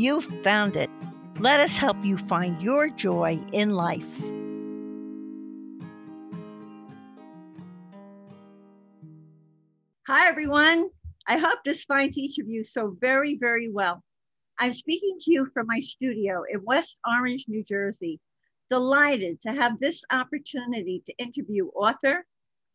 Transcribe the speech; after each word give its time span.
you've 0.00 0.24
found 0.42 0.76
it. 0.76 0.88
Let 1.40 1.60
us 1.60 1.76
help 1.76 1.96
you 2.04 2.18
find 2.18 2.62
your 2.62 2.88
joy 2.88 3.40
in 3.52 3.70
life. 3.74 4.06
Hi, 10.06 10.28
everyone. 10.28 10.88
I 11.26 11.36
hope 11.36 11.58
this 11.64 11.84
finds 11.84 12.16
each 12.16 12.38
of 12.38 12.48
you 12.48 12.64
so 12.64 12.96
very, 13.00 13.36
very 13.36 13.68
well. 13.68 14.02
I'm 14.58 14.72
speaking 14.72 15.18
to 15.20 15.32
you 15.32 15.46
from 15.52 15.66
my 15.66 15.80
studio 15.80 16.42
in 16.50 16.64
West 16.64 16.98
Orange, 17.06 17.44
New 17.48 17.62
Jersey. 17.62 18.20
Delighted 18.70 19.40
to 19.42 19.52
have 19.52 19.78
this 19.78 20.02
opportunity 20.10 21.02
to 21.06 21.14
interview 21.18 21.68
author, 21.68 22.24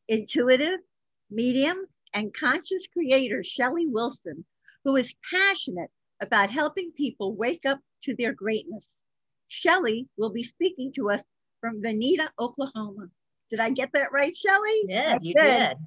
intuitive, 0.08 0.80
medium, 1.32 1.86
and 2.14 2.34
conscious 2.34 2.86
creator 2.88 3.44
Shelly 3.44 3.88
Wilson, 3.88 4.46
who 4.84 4.96
is 4.96 5.16
passionate 5.32 5.90
about 6.24 6.50
helping 6.50 6.90
people 6.92 7.36
wake 7.36 7.66
up 7.66 7.80
to 8.04 8.16
their 8.16 8.34
greatness. 8.34 8.96
Shelly 9.50 10.08
will 10.18 10.32
be 10.32 10.44
speaking 10.44 10.92
to 10.94 11.12
us 11.12 11.24
from 11.62 11.82
Vinita, 11.82 12.30
Oklahoma. 12.40 13.10
Did 13.50 13.60
I 13.60 13.70
get 13.70 13.92
that 13.94 14.12
right, 14.12 14.36
Shelly? 14.36 14.82
Yeah, 14.88 15.18
you 15.22 15.36
did. 15.36 15.78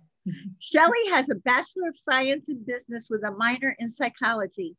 Shelly 0.60 1.08
has 1.10 1.28
a 1.28 1.34
Bachelor 1.36 1.88
of 1.88 1.96
Science 1.96 2.48
in 2.48 2.64
Business 2.64 3.08
with 3.10 3.24
a 3.24 3.30
minor 3.30 3.74
in 3.78 3.88
psychology. 3.88 4.76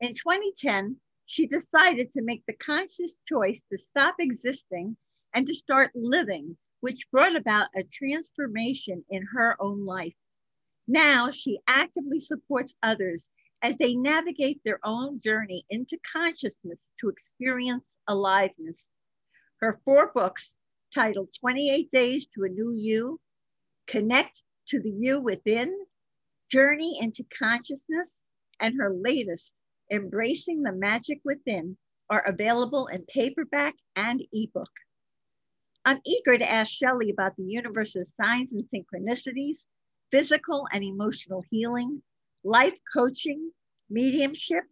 In 0.00 0.14
2010, 0.14 0.96
she 1.26 1.46
decided 1.46 2.12
to 2.12 2.22
make 2.22 2.44
the 2.46 2.54
conscious 2.54 3.14
choice 3.28 3.64
to 3.70 3.78
stop 3.78 4.16
existing 4.18 4.96
and 5.34 5.46
to 5.46 5.54
start 5.54 5.90
living, 5.94 6.56
which 6.80 7.10
brought 7.10 7.36
about 7.36 7.68
a 7.76 7.82
transformation 7.84 9.04
in 9.10 9.26
her 9.34 9.56
own 9.60 9.84
life. 9.84 10.14
Now 10.88 11.30
she 11.30 11.60
actively 11.66 12.20
supports 12.20 12.74
others 12.82 13.28
as 13.62 13.76
they 13.76 13.94
navigate 13.94 14.60
their 14.64 14.80
own 14.84 15.20
journey 15.20 15.64
into 15.70 15.98
consciousness 16.10 16.88
to 17.00 17.08
experience 17.08 17.98
aliveness. 18.08 18.88
Her 19.60 19.80
four 19.84 20.10
books, 20.12 20.52
titled 20.94 21.28
28 21.38 21.90
Days 21.90 22.26
to 22.34 22.44
a 22.44 22.48
New 22.48 22.72
You, 22.72 23.20
Connect 23.86 24.42
to 24.68 24.80
the 24.80 24.90
You 24.90 25.20
Within, 25.20 25.76
Journey 26.50 26.98
into 27.00 27.24
Consciousness, 27.38 28.16
and 28.58 28.74
her 28.78 28.94
latest, 28.94 29.54
Embracing 29.90 30.62
the 30.62 30.72
Magic 30.72 31.20
Within, 31.24 31.76
are 32.08 32.26
available 32.26 32.86
in 32.86 33.04
paperback 33.06 33.74
and 33.94 34.22
ebook. 34.32 34.70
I'm 35.84 36.00
eager 36.04 36.36
to 36.36 36.50
ask 36.50 36.70
Shelly 36.70 37.10
about 37.10 37.36
the 37.36 37.44
universe's 37.44 38.12
signs 38.20 38.52
and 38.52 38.64
synchronicities 38.64 39.64
physical 40.10 40.66
and 40.72 40.82
emotional 40.82 41.44
healing, 41.50 42.02
life 42.44 42.78
coaching, 42.92 43.50
mediumship, 43.88 44.64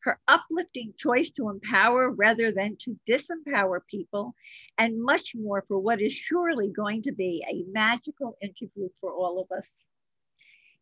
her 0.00 0.18
uplifting 0.28 0.92
choice 0.96 1.30
to 1.30 1.48
empower 1.48 2.10
rather 2.10 2.52
than 2.52 2.76
to 2.80 2.98
disempower 3.08 3.80
people, 3.90 4.34
and 4.78 5.02
much 5.02 5.34
more 5.34 5.64
for 5.66 5.78
what 5.78 6.00
is 6.00 6.12
surely 6.12 6.68
going 6.68 7.02
to 7.02 7.12
be 7.12 7.44
a 7.50 7.64
magical 7.72 8.36
interview 8.42 8.88
for 9.00 9.12
all 9.12 9.40
of 9.40 9.56
us. 9.56 9.76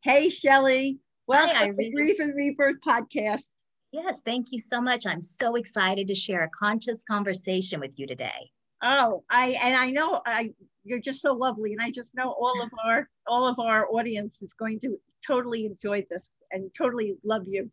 Hey, 0.02 0.30
Shelly. 0.30 0.98
Welcome 1.28 1.56
Hi, 1.56 1.68
to 1.68 1.74
the 1.76 1.92
Grief 1.92 2.18
and 2.18 2.34
Rebirth 2.34 2.78
podcast. 2.86 3.44
Yes, 3.92 4.18
thank 4.24 4.48
you 4.50 4.60
so 4.60 4.80
much. 4.80 5.06
I'm 5.06 5.20
so 5.20 5.54
excited 5.54 6.08
to 6.08 6.14
share 6.14 6.42
a 6.42 6.48
conscious 6.48 7.04
conversation 7.08 7.78
with 7.78 7.92
you 7.96 8.06
today. 8.06 8.50
Oh, 8.82 9.22
I 9.30 9.56
and 9.62 9.76
I 9.76 9.90
know 9.90 10.20
I 10.26 10.52
you're 10.84 10.98
just 10.98 11.22
so 11.22 11.32
lovely, 11.32 11.72
and 11.72 11.80
I 11.80 11.90
just 11.90 12.14
know 12.14 12.30
all 12.32 12.60
of 12.62 12.70
our 12.84 13.08
all 13.26 13.46
of 13.48 13.58
our 13.58 13.86
audience 13.88 14.42
is 14.42 14.52
going 14.52 14.80
to 14.80 14.98
totally 15.24 15.66
enjoy 15.66 16.04
this 16.10 16.22
and 16.50 16.72
totally 16.74 17.16
love 17.24 17.46
you. 17.46 17.70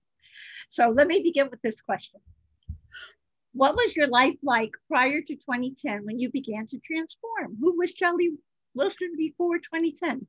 So 0.69 0.89
let 0.89 1.07
me 1.07 1.21
begin 1.23 1.49
with 1.49 1.61
this 1.61 1.81
question. 1.81 2.19
What 3.53 3.75
was 3.75 3.95
your 3.95 4.07
life 4.07 4.37
like 4.43 4.71
prior 4.87 5.21
to 5.21 5.35
2010 5.35 6.05
when 6.05 6.19
you 6.19 6.29
began 6.29 6.67
to 6.67 6.79
transform? 6.79 7.57
Who 7.59 7.77
was 7.77 7.91
Shelly 7.91 8.31
Wilson 8.75 9.11
before 9.17 9.57
2010? 9.57 10.27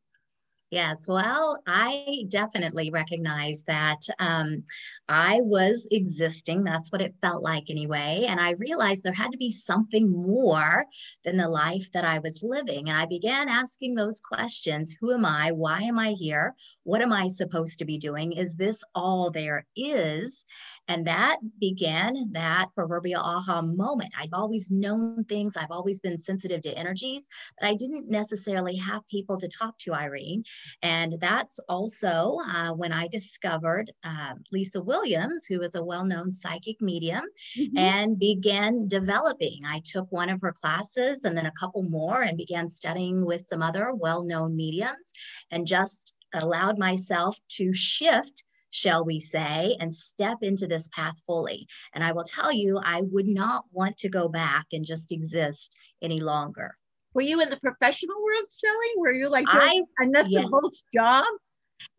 Yes, 0.70 1.08
well, 1.08 1.60
I 1.66 2.26
definitely 2.28 2.90
recognize 2.90 3.64
that 3.64 3.98
um, 4.20 4.62
I 5.08 5.40
was 5.42 5.88
existing. 5.90 6.62
That's 6.62 6.92
what 6.92 7.02
it 7.02 7.16
felt 7.20 7.42
like 7.42 7.68
anyway. 7.68 8.26
And 8.28 8.38
I 8.40 8.52
realized 8.52 9.02
there 9.02 9.12
had 9.12 9.32
to 9.32 9.36
be 9.36 9.50
something 9.50 10.08
more 10.08 10.84
than 11.24 11.36
the 11.36 11.48
life 11.48 11.90
that 11.92 12.04
I 12.04 12.20
was 12.20 12.44
living. 12.44 12.88
And 12.88 12.96
I 12.96 13.06
began 13.06 13.48
asking 13.48 13.96
those 13.96 14.20
questions 14.20 14.94
Who 15.00 15.12
am 15.12 15.24
I? 15.24 15.50
Why 15.50 15.80
am 15.80 15.98
I 15.98 16.10
here? 16.10 16.54
What 16.84 17.02
am 17.02 17.12
I 17.12 17.26
supposed 17.26 17.80
to 17.80 17.84
be 17.84 17.98
doing? 17.98 18.32
Is 18.32 18.54
this 18.54 18.84
all 18.94 19.32
there 19.32 19.66
is? 19.74 20.44
And 20.90 21.06
that 21.06 21.38
began 21.60 22.32
that 22.32 22.66
proverbial 22.74 23.22
aha 23.22 23.62
moment. 23.62 24.12
I've 24.18 24.32
always 24.32 24.72
known 24.72 25.22
things, 25.24 25.56
I've 25.56 25.70
always 25.70 26.00
been 26.00 26.18
sensitive 26.18 26.62
to 26.62 26.76
energies, 26.76 27.28
but 27.58 27.68
I 27.68 27.74
didn't 27.74 28.10
necessarily 28.10 28.74
have 28.74 29.06
people 29.06 29.38
to 29.38 29.46
talk 29.46 29.78
to, 29.78 29.94
Irene. 29.94 30.42
And 30.82 31.14
that's 31.20 31.60
also 31.68 32.38
uh, 32.52 32.72
when 32.72 32.92
I 32.92 33.06
discovered 33.06 33.92
uh, 34.02 34.34
Lisa 34.50 34.82
Williams, 34.82 35.46
who 35.46 35.62
is 35.62 35.76
a 35.76 35.84
well 35.84 36.04
known 36.04 36.32
psychic 36.32 36.82
medium, 36.82 37.22
mm-hmm. 37.56 37.78
and 37.78 38.18
began 38.18 38.88
developing. 38.88 39.60
I 39.64 39.82
took 39.84 40.10
one 40.10 40.28
of 40.28 40.40
her 40.40 40.52
classes 40.52 41.24
and 41.24 41.36
then 41.36 41.46
a 41.46 41.52
couple 41.52 41.84
more 41.84 42.22
and 42.22 42.36
began 42.36 42.68
studying 42.68 43.24
with 43.24 43.46
some 43.46 43.62
other 43.62 43.94
well 43.94 44.24
known 44.24 44.56
mediums 44.56 45.12
and 45.52 45.68
just 45.68 46.16
allowed 46.34 46.80
myself 46.80 47.38
to 47.50 47.72
shift 47.72 48.44
shall 48.70 49.04
we 49.04 49.20
say, 49.20 49.76
and 49.80 49.94
step 49.94 50.38
into 50.42 50.66
this 50.66 50.88
path 50.88 51.14
fully. 51.26 51.66
And 51.94 52.02
I 52.02 52.12
will 52.12 52.24
tell 52.24 52.52
you, 52.52 52.80
I 52.82 53.02
would 53.02 53.26
not 53.26 53.64
want 53.72 53.98
to 53.98 54.08
go 54.08 54.28
back 54.28 54.66
and 54.72 54.84
just 54.84 55.12
exist 55.12 55.76
any 56.02 56.20
longer. 56.20 56.76
Were 57.12 57.22
you 57.22 57.40
in 57.40 57.50
the 57.50 57.58
professional 57.58 58.16
world, 58.22 58.46
Shelly? 58.56 58.88
Were 58.96 59.12
you 59.12 59.28
like 59.28 59.46
I, 59.48 59.82
a 59.98 60.06
nuts 60.06 60.32
yeah. 60.32 60.40
and 60.40 60.50
bolts 60.50 60.84
job? 60.94 61.24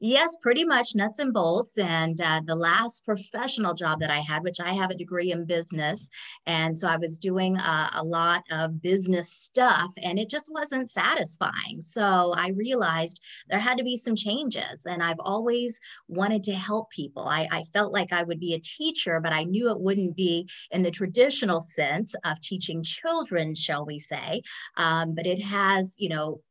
Yes, 0.04 0.36
pretty 0.42 0.64
much 0.64 0.96
nuts 0.96 1.20
and 1.20 1.32
bolts. 1.32 1.78
And 1.78 2.20
uh, 2.22 2.42
the 2.46 2.56
last 2.56 3.06
professional 3.06 3.76
job 3.76 4.00
that 4.00 4.10
I 4.10 4.20
had, 4.20 4.44
which 4.44 4.60
I 4.60 4.74
have 4.74 4.90
a 4.90 4.96
degree 4.96 5.32
in 5.32 5.46
business. 5.46 6.10
And 6.48 6.76
so 6.76 6.88
I 6.88 6.98
was 6.98 7.20
doing 7.20 7.58
uh, 7.58 7.92
a 7.94 8.04
lot 8.04 8.44
of 8.52 8.82
business 8.82 9.32
stuff 9.32 9.92
and 10.02 10.18
it 10.18 10.28
just 10.28 10.52
wasn't 10.52 10.90
satisfying. 10.90 11.82
So 11.82 12.34
I 12.36 12.50
realized 12.50 13.22
there 13.48 13.60
had 13.60 13.78
to 13.78 13.84
be 13.84 13.96
some 13.96 14.16
changes. 14.16 14.88
And 14.88 15.04
I've 15.04 15.20
always 15.20 15.80
wanted 16.08 16.44
to 16.46 16.54
help 16.54 16.90
people. 16.90 17.28
I, 17.28 17.48
I 17.52 17.64
felt 17.66 17.94
like 17.94 18.12
I 18.12 18.24
would 18.24 18.40
be 18.40 18.56
a 18.56 18.60
teacher, 18.60 19.20
but 19.20 19.34
I 19.34 19.44
knew 19.44 19.70
it 19.70 19.80
wouldn't 19.80 20.16
be 20.16 20.50
in 20.72 20.82
the 20.82 20.92
traditional 20.92 21.62
sense 21.62 22.16
of 22.26 22.42
teaching 22.42 22.84
children, 22.84 23.54
shall 23.54 23.86
we 23.86 24.00
say. 24.00 24.42
Um, 24.78 25.14
but 25.14 25.28
it 25.28 25.44
has, 25.44 25.96
you 26.00 26.10
know, 26.10 26.42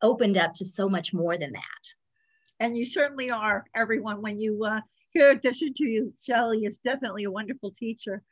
opened 0.00 0.36
up 0.36 0.54
to 0.54 0.64
so 0.64 0.88
much 0.88 1.12
more 1.12 1.36
than 1.36 1.52
that 1.52 1.94
and 2.60 2.76
you 2.76 2.84
certainly 2.84 3.30
are, 3.30 3.64
everyone. 3.74 4.22
When 4.22 4.38
you 4.38 4.64
uh, 4.64 4.80
hear 5.10 5.34
this 5.34 5.62
interview, 5.62 6.10
Shelly 6.24 6.64
is 6.64 6.78
definitely 6.80 7.24
a 7.24 7.30
wonderful 7.30 7.72
teacher. 7.72 8.22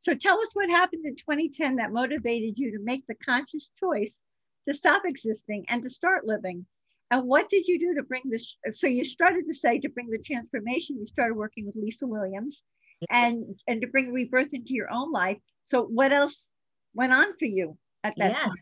So 0.00 0.14
tell 0.14 0.40
us 0.40 0.54
what 0.54 0.68
happened 0.68 1.06
in 1.06 1.16
2010 1.16 1.76
that 1.76 1.92
motivated 1.92 2.54
you 2.56 2.72
to 2.72 2.84
make 2.84 3.06
the 3.06 3.14
conscious 3.14 3.68
choice 3.78 4.20
to 4.66 4.74
stop 4.74 5.02
existing 5.04 5.64
and 5.68 5.82
to 5.82 5.90
start 5.90 6.26
living. 6.26 6.66
And 7.10 7.24
what 7.24 7.48
did 7.48 7.66
you 7.66 7.78
do 7.78 7.94
to 7.94 8.02
bring 8.02 8.22
this? 8.24 8.56
So 8.72 8.86
you 8.86 9.04
started 9.04 9.44
to 9.46 9.54
say 9.54 9.78
to 9.78 9.88
bring 9.88 10.10
the 10.10 10.18
transformation, 10.18 10.98
you 10.98 11.06
started 11.06 11.34
working 11.34 11.66
with 11.66 11.76
Lisa 11.76 12.06
Williams 12.06 12.62
and, 13.10 13.54
and 13.66 13.80
to 13.80 13.86
bring 13.88 14.12
rebirth 14.12 14.54
into 14.54 14.72
your 14.72 14.90
own 14.90 15.12
life. 15.12 15.38
So 15.64 15.82
what 15.82 16.12
else 16.12 16.48
went 16.94 17.12
on 17.12 17.36
for 17.38 17.44
you 17.44 17.76
at 18.02 18.14
that 18.16 18.32
yes. 18.32 18.42
time? 18.42 18.52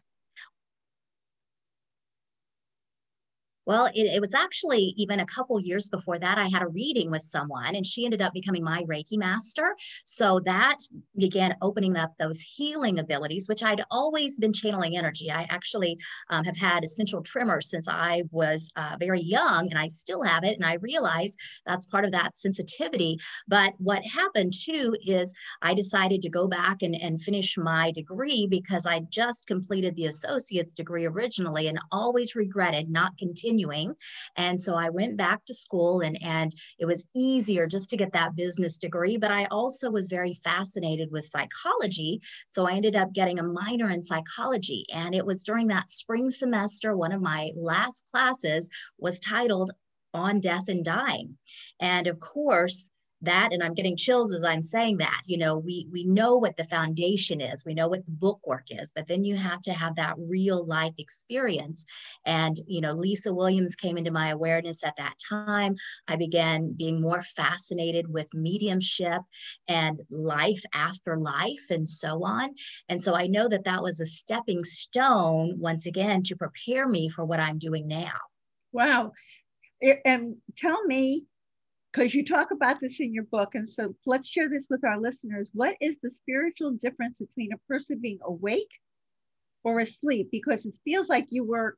Well, 3.67 3.87
it, 3.95 4.07
it, 4.07 4.21
was 4.21 4.35
actually 4.35 4.95
even 4.97 5.21
a 5.21 5.27
couple 5.27 5.61
years 5.61 5.89
before 5.89 6.19
that. 6.19 6.39
I 6.39 6.49
had 6.49 6.63
a 6.63 6.69
reading 6.69 7.11
with 7.11 7.23
someone, 7.23 7.75
and 7.75 7.87
she 7.87 8.05
ended 8.05 8.23
up 8.23 8.33
becoming 8.33 8.65
my 8.65 8.83
Reiki 8.85 9.19
master. 9.19 9.77
So 10.05 10.41
that 10.47 10.79
began 11.17 11.55
opening 11.61 11.97
up 11.97 12.13
those 12.19 12.41
healing 12.41 12.99
abilities, 12.99 13.49
which 13.49 13.63
I'd 13.63 13.83
always 13.91 14.39
been 14.39 14.53
channeling 14.53 14.97
energy. 14.97 15.31
I 15.31 15.47
actually 15.51 15.99
um, 16.31 16.45
have 16.45 16.57
had 16.57 16.85
essential 16.85 17.23
tremor 17.23 17.61
since 17.61 17.87
I 17.87 18.23
was 18.31 18.71
uh, 18.77 18.97
very 18.99 19.21
young, 19.21 19.69
and 19.69 19.79
I 19.79 19.89
still 19.89 20.23
have 20.23 20.43
it. 20.43 20.57
And 20.57 20.65
I 20.65 20.75
realize 20.75 21.37
that's 21.67 21.87
part 21.87 22.07
of 22.07 22.13
that 22.13 22.37
sensitivity. 22.37 23.19
But 23.47 23.75
what 23.77 24.03
happened 24.07 24.55
too 24.59 24.97
is 25.07 25.35
I 25.61 25.75
decided 25.75 26.23
to 26.23 26.31
go 26.31 26.49
back 26.49 26.83
and, 26.83 26.95
and 26.95 27.21
finish 27.21 27.59
my 27.59 27.93
degree 27.93 28.47
because 28.51 28.87
I 28.87 29.01
just 29.11 29.47
completed 29.47 29.97
the 29.97 30.07
associate's 30.07 30.73
degree 30.73 31.05
originally 31.05 31.69
and 31.69 31.79
always 31.93 32.35
regretted 32.35 32.91
not 32.91 33.17
continuing 33.19 33.50
continuing. 33.51 33.95
And 34.37 34.61
so 34.61 34.77
I 34.77 34.91
went 34.91 35.17
back 35.17 35.45
to 35.47 35.55
school 35.55 36.01
and, 36.01 36.17
and 36.23 36.55
it 36.79 36.87
was 36.87 37.07
easier 37.15 37.67
just 37.67 37.91
to 37.91 37.97
get 37.97 38.13
that 38.13 38.37
business 38.37 38.79
degree. 38.79 39.17
But 39.17 39.33
I 39.33 39.47
also 39.47 39.91
was 39.91 40.07
very 40.07 40.35
fascinated 40.35 41.11
with 41.11 41.27
psychology. 41.27 42.21
So 42.49 42.67
I 42.67 42.73
ended 42.73 42.97
up 42.97 43.13
getting 43.13 43.39
a 43.39 43.45
minor 43.45 43.91
in 43.91 44.03
psychology. 44.03 44.87
And 44.95 45.15
it 45.15 45.27
was 45.27 45.43
during 45.43 45.67
that 45.69 45.91
spring 45.91 46.31
semester, 46.31 46.97
one 46.97 47.13
of 47.13 47.21
my 47.21 47.51
last 47.57 48.09
classes 48.11 48.71
was 48.99 49.19
titled 49.21 49.73
On 50.15 50.41
Death 50.41 50.69
and 50.69 50.85
Dying. 50.85 51.37
And 51.81 52.07
of 52.07 52.21
course, 52.21 52.89
that 53.23 53.51
and 53.53 53.63
i'm 53.63 53.75
getting 53.75 53.97
chills 53.97 54.33
as 54.33 54.45
i'm 54.45 54.63
saying 54.63 54.97
that 54.97 55.21
you 55.27 55.37
know 55.37 55.57
we 55.57 55.87
we 55.93 56.05
know 56.05 56.37
what 56.37 56.57
the 56.57 56.65
foundation 56.65 57.41
is 57.41 57.65
we 57.65 57.75
know 57.75 57.89
what 57.89 58.05
the 58.07 58.13
book 58.13 58.41
work 58.47 58.67
is 58.71 58.93
but 58.95 59.07
then 59.09 59.25
you 59.25 59.37
have 59.37 59.61
to 59.61 59.73
have 59.73 59.97
that 59.97 60.15
real 60.19 60.67
life 60.67 60.95
experience. 60.99 61.85
And 62.25 62.57
you 62.67 62.81
know 62.81 62.93
lisa 62.93 63.33
williams 63.33 63.75
came 63.75 63.97
into 63.97 64.11
my 64.11 64.29
awareness 64.29 64.85
at 64.85 64.97
that 64.97 65.15
time. 65.29 65.75
I 66.09 66.17
began 66.17 66.73
being 66.73 67.01
more 67.01 67.23
fascinated 67.23 68.13
with 68.13 68.29
mediumship 68.35 69.23
and 69.69 70.01
life 70.11 70.63
after 70.75 71.17
life 71.17 71.67
and 71.71 71.89
so 71.89 72.25
on. 72.25 72.55
And 72.89 73.03
so 73.03 73.15
i 73.15 73.27
know 73.27 73.49
that 73.49 73.65
that 73.65 73.83
was 73.83 74.01
a 74.01 74.07
stepping 74.07 74.65
stone 74.65 75.57
once 75.59 75.87
again 75.87 76.23
to 76.25 76.37
prepare 76.37 76.89
me 76.89 77.09
for 77.09 77.25
what 77.25 77.41
i'm 77.41 77.59
doing 77.59 77.87
now. 77.89 78.19
Wow. 78.73 79.13
And 80.05 80.37
tell 80.57 80.85
me 80.85 81.25
because 81.93 82.15
you 82.15 82.25
talk 82.25 82.51
about 82.51 82.81
this 82.81 83.01
in 83.01 83.13
your 83.13 83.25
book. 83.25 83.55
And 83.55 83.69
so 83.69 83.95
let's 84.07 84.29
share 84.29 84.49
this 84.49 84.67
with 84.71 84.85
our 84.85 85.01
listeners. 85.01 85.49
What 85.53 85.77
is 85.81 85.97
the 86.03 86.11
spiritual 86.11 86.73
difference 86.73 87.19
between 87.19 87.53
a 87.53 87.59
person 87.69 87.99
being 88.01 88.19
awake 88.25 88.71
or 89.65 89.81
asleep? 89.81 90.29
Because 90.31 90.67
it 90.67 90.75
feels 90.85 91.09
like 91.09 91.25
you 91.31 91.45
were 91.45 91.77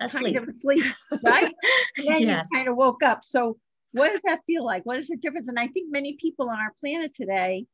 asleep. 0.00 0.34
kind 0.34 0.36
of 0.36 0.48
asleep, 0.48 0.84
right? 1.22 1.54
and 1.96 2.06
then 2.06 2.22
yes. 2.22 2.46
you 2.50 2.58
kind 2.58 2.68
of 2.68 2.76
woke 2.76 3.02
up. 3.02 3.24
So 3.24 3.58
what 3.92 4.08
does 4.08 4.20
that 4.24 4.40
feel 4.46 4.64
like? 4.64 4.84
What 4.84 4.98
is 4.98 5.08
the 5.08 5.16
difference? 5.16 5.48
And 5.48 5.58
I 5.58 5.68
think 5.68 5.92
many 5.92 6.16
people 6.20 6.48
on 6.48 6.58
our 6.58 6.72
planet 6.80 7.14
today, 7.14 7.66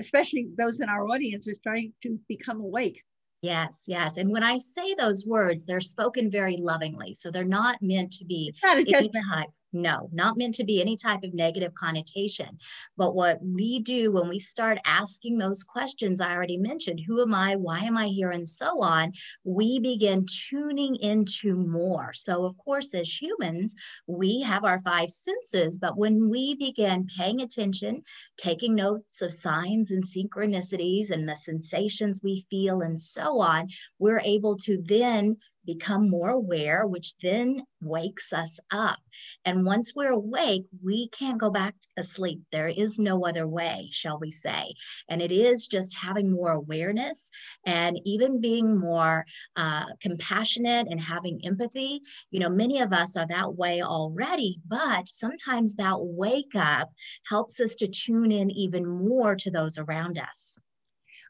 especially 0.00 0.48
those 0.56 0.80
in 0.80 0.88
our 0.88 1.06
audience, 1.06 1.46
are 1.46 1.54
starting 1.54 1.92
to 2.02 2.18
become 2.28 2.60
awake. 2.60 3.02
Yes, 3.42 3.82
yes. 3.86 4.16
And 4.16 4.30
when 4.30 4.42
I 4.42 4.56
say 4.56 4.94
those 4.94 5.26
words, 5.26 5.66
they're 5.66 5.82
spoken 5.82 6.30
very 6.30 6.56
lovingly. 6.56 7.12
So 7.12 7.30
they're 7.30 7.44
not 7.44 7.76
meant 7.82 8.10
to 8.12 8.24
be 8.24 8.54
any 8.64 9.10
type. 9.10 9.50
No, 9.74 10.08
not 10.12 10.38
meant 10.38 10.54
to 10.56 10.64
be 10.64 10.80
any 10.80 10.96
type 10.96 11.24
of 11.24 11.34
negative 11.34 11.74
connotation. 11.74 12.58
But 12.96 13.16
what 13.16 13.44
we 13.44 13.80
do 13.80 14.12
when 14.12 14.28
we 14.28 14.38
start 14.38 14.78
asking 14.86 15.36
those 15.36 15.64
questions, 15.64 16.20
I 16.20 16.32
already 16.32 16.56
mentioned 16.56 17.00
who 17.04 17.20
am 17.20 17.34
I? 17.34 17.56
Why 17.56 17.80
am 17.80 17.96
I 17.96 18.06
here? 18.06 18.30
And 18.30 18.48
so 18.48 18.80
on, 18.80 19.12
we 19.42 19.80
begin 19.80 20.26
tuning 20.48 20.94
into 20.96 21.56
more. 21.56 22.12
So, 22.12 22.44
of 22.44 22.56
course, 22.56 22.94
as 22.94 23.20
humans, 23.20 23.74
we 24.06 24.42
have 24.42 24.64
our 24.64 24.78
five 24.78 25.10
senses. 25.10 25.78
But 25.78 25.98
when 25.98 26.30
we 26.30 26.54
begin 26.54 27.08
paying 27.18 27.42
attention, 27.42 28.04
taking 28.36 28.76
notes 28.76 29.22
of 29.22 29.34
signs 29.34 29.90
and 29.90 30.04
synchronicities 30.04 31.10
and 31.10 31.28
the 31.28 31.34
sensations 31.34 32.20
we 32.22 32.46
feel 32.48 32.80
and 32.82 33.00
so 33.00 33.40
on, 33.40 33.68
we're 33.98 34.20
able 34.20 34.56
to 34.58 34.80
then 34.86 35.36
become 35.64 36.08
more 36.08 36.30
aware, 36.30 36.86
which 36.86 37.16
then 37.22 37.64
wakes 37.80 38.32
us 38.32 38.58
up. 38.70 38.98
And 39.44 39.64
once 39.64 39.94
we're 39.94 40.12
awake, 40.12 40.64
we 40.82 41.08
can't 41.08 41.40
go 41.40 41.50
back 41.50 41.74
to 41.96 42.02
sleep. 42.02 42.42
There 42.50 42.68
is 42.68 42.98
no 42.98 43.24
other 43.26 43.46
way, 43.46 43.88
shall 43.92 44.18
we 44.18 44.30
say. 44.30 44.74
And 45.08 45.20
it 45.20 45.32
is 45.32 45.66
just 45.66 45.96
having 45.96 46.30
more 46.30 46.52
awareness 46.52 47.30
and 47.66 48.00
even 48.04 48.40
being 48.40 48.78
more 48.78 49.26
uh, 49.56 49.86
compassionate 50.00 50.88
and 50.88 51.00
having 51.00 51.40
empathy. 51.44 52.00
You 52.30 52.40
know, 52.40 52.48
many 52.48 52.80
of 52.80 52.92
us 52.92 53.16
are 53.16 53.26
that 53.26 53.54
way 53.56 53.82
already, 53.82 54.60
but 54.66 55.08
sometimes 55.08 55.76
that 55.76 55.96
wake 55.98 56.54
up 56.54 56.92
helps 57.28 57.60
us 57.60 57.74
to 57.76 57.88
tune 57.88 58.32
in 58.32 58.50
even 58.50 58.86
more 58.86 59.34
to 59.36 59.50
those 59.50 59.78
around 59.78 60.18
us. 60.18 60.58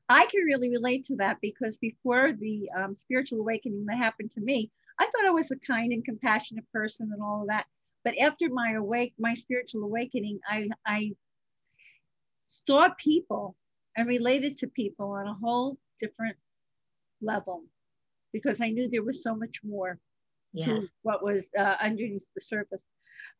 I 0.08 0.26
can 0.26 0.42
really 0.42 0.68
relate 0.68 1.06
to 1.06 1.16
that 1.16 1.38
because 1.40 1.76
before 1.78 2.32
the 2.32 2.70
um, 2.76 2.96
spiritual 2.96 3.40
awakening 3.40 3.86
that 3.86 3.96
happened 3.96 4.30
to 4.32 4.40
me, 4.40 4.70
I 4.98 5.04
thought 5.04 5.26
I 5.26 5.30
was 5.30 5.50
a 5.50 5.56
kind 5.56 5.92
and 5.92 6.04
compassionate 6.04 6.70
person 6.72 7.10
and 7.12 7.22
all 7.22 7.42
of 7.42 7.48
that. 7.48 7.66
But 8.04 8.18
after 8.18 8.48
my 8.50 8.72
awake, 8.72 9.14
my 9.18 9.34
spiritual 9.34 9.84
awakening, 9.84 10.40
I, 10.46 10.68
I 10.86 11.12
saw 12.66 12.88
people 12.98 13.56
and 13.96 14.06
related 14.06 14.58
to 14.58 14.66
people 14.66 15.12
on 15.12 15.26
a 15.26 15.34
whole 15.34 15.78
different 16.00 16.36
level 17.22 17.64
because 18.32 18.60
I 18.60 18.70
knew 18.70 18.88
there 18.88 19.02
was 19.02 19.22
so 19.22 19.34
much 19.34 19.60
more 19.64 19.98
yes. 20.52 20.66
to 20.66 20.88
what 21.02 21.24
was 21.24 21.48
uh, 21.58 21.76
underneath 21.80 22.28
the 22.34 22.40
surface. 22.40 22.82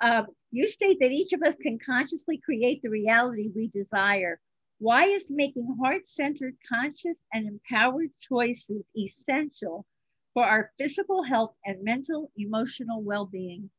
Um, 0.01 0.27
you 0.51 0.67
state 0.67 0.99
that 1.01 1.11
each 1.11 1.33
of 1.33 1.43
us 1.43 1.57
can 1.57 1.79
consciously 1.85 2.39
create 2.39 2.81
the 2.83 2.91
reality 2.91 3.51
we 3.55 3.69
desire 3.69 4.41
why 4.79 5.07
is 5.07 5.31
making 5.31 5.77
heart 5.81 6.07
centered, 6.07 6.57
conscious, 6.69 7.25
and 7.33 7.47
empowered 7.47 8.11
choices 8.21 8.83
essential 8.97 9.87
for 10.33 10.45
our 10.45 10.73
physical 10.79 11.23
health 11.23 11.55
and 11.65 11.83
mental, 11.83 12.31
emotional 12.37 13.03
well 13.03 13.27
being? 13.27 13.71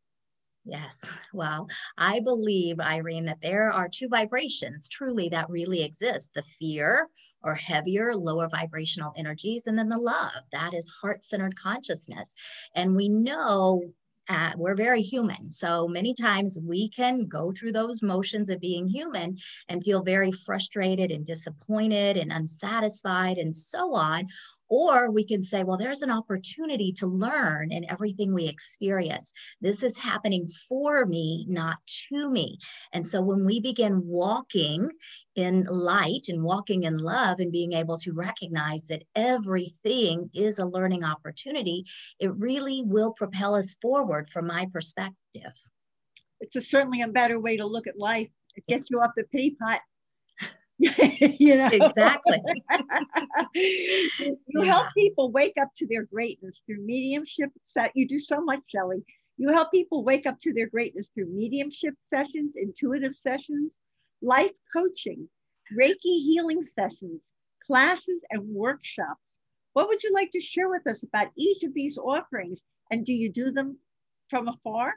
Yes. 0.66 0.98
Well, 1.32 1.68
I 1.98 2.22
believe, 2.22 2.80
Irene, 2.80 3.26
that 3.26 3.42
there 3.42 3.72
are 3.72 3.88
two 3.88 4.08
vibrations 4.08 4.90
truly 4.90 5.30
that 5.30 5.50
really 5.50 5.84
exist 5.84 6.32
the 6.34 6.44
fear 6.60 7.08
or 7.44 7.54
heavier, 7.54 8.16
lower 8.16 8.50
vibrational 8.50 9.14
energies, 9.16 9.68
and 9.68 9.78
then 9.78 9.90
the 9.90 9.98
love 10.00 10.42
that 10.52 10.74
is 10.74 10.90
heart 10.90 11.24
centered 11.24 11.56
consciousness. 11.56 12.34
And 12.76 12.96
we 12.96 13.08
know 13.08 13.84
uh, 14.30 14.52
we're 14.58 14.76
very 14.76 15.02
human. 15.02 15.52
So 15.52 15.88
many 15.88 16.14
times 16.14 16.58
we 16.62 16.90
can 16.90 17.28
go 17.28 17.52
through 17.52 17.74
those 17.74 18.02
motions 18.02 18.50
of 18.50 18.60
being 18.60 18.88
human 18.88 19.38
and 19.70 19.84
feel 19.84 20.04
very 20.04 20.32
frustrated 20.32 21.12
and 21.12 21.26
disappointed 21.26 22.18
and 22.18 22.32
unsatisfied 22.32 23.38
and 23.38 23.56
so 23.56 23.94
on. 23.94 24.28
Or 24.70 25.12
we 25.12 25.24
can 25.24 25.44
say, 25.44 25.64
well, 25.64 25.78
there's 25.78 26.02
an 26.02 26.10
opportunity 26.10 26.92
to 26.94 27.08
learn 27.08 27.72
in 27.72 27.90
everything 27.90 28.34
we 28.34 28.48
experience. 28.48 29.32
This 29.62 29.84
is 29.84 29.98
happening 29.98 30.48
for 30.48 31.06
me, 31.06 31.46
not 31.48 31.78
to 32.10 32.30
me. 32.30 32.58
And 32.92 33.06
so 33.06 33.22
when 33.22 33.46
we 33.46 33.60
begin 33.60 34.02
walking 34.04 34.90
in 35.36 35.66
light 35.66 36.30
and 36.30 36.44
walking 36.44 36.84
in 36.84 36.98
love 36.98 37.40
and 37.40 37.52
being 37.52 37.74
able 37.74 37.98
to 38.00 38.14
recognize 38.14 38.88
that 38.88 39.04
everything 39.16 40.30
is 40.34 40.58
a 40.58 40.66
learning 40.66 41.04
opportunity, 41.04 41.86
it 42.20 42.34
really 42.36 42.82
will 42.84 43.12
propel 43.12 43.56
us 43.56 43.76
forward 43.82 44.30
from 44.32 44.48
my 44.48 44.68
perspective. 44.74 45.54
It's 46.40 46.56
a, 46.56 46.62
certainly 46.62 47.02
a 47.02 47.08
better 47.08 47.40
way 47.40 47.58
to 47.58 47.66
look 47.66 47.88
at 47.88 48.00
life. 48.00 48.30
It 48.56 48.66
gets 48.68 48.90
you 48.90 49.02
off 49.02 49.12
the 49.16 49.24
pity 49.26 49.56
pot 49.62 49.82
you 51.40 51.56
know? 51.56 51.70
Exactly. 51.72 52.38
You 53.56 54.38
yeah. 54.50 54.66
help 54.66 54.88
people 54.94 55.32
wake 55.32 55.56
up 55.62 55.70
to 55.78 55.88
their 55.88 56.04
greatness 56.04 56.64
through 56.66 56.86
mediumship 56.86 57.50
set 57.64 57.92
you 57.96 58.08
do 58.08 58.20
so 58.20 58.42
much 58.42 58.60
Shelly. 58.68 59.04
you 59.38 59.50
help 59.50 59.72
people 59.72 60.04
wake 60.04 60.26
up 60.26 60.40
to 60.42 60.54
their 60.54 60.68
greatness 60.68 61.10
through 61.14 61.28
mediumship 61.28 61.94
sessions 62.04 62.54
intuitive 62.56 63.16
sessions 63.16 63.80
life 64.22 64.52
coaching 64.76 65.28
reiki 65.80 66.24
healing 66.26 66.66
sessions 66.66 67.32
classes 67.66 68.22
and 68.30 68.48
workshops. 68.48 69.40
What 69.74 69.88
would 69.88 70.04
you 70.04 70.12
like 70.14 70.32
to 70.32 70.42
share 70.42 70.70
with 70.70 70.88
us 70.88 71.04
about 71.04 71.28
each 71.36 71.64
of 71.64 71.74
these 71.74 71.98
offerings? 71.98 72.64
And 72.92 73.06
do 73.06 73.14
you 73.14 73.32
do 73.32 73.52
them 73.52 73.78
from 74.30 74.48
afar 74.48 74.94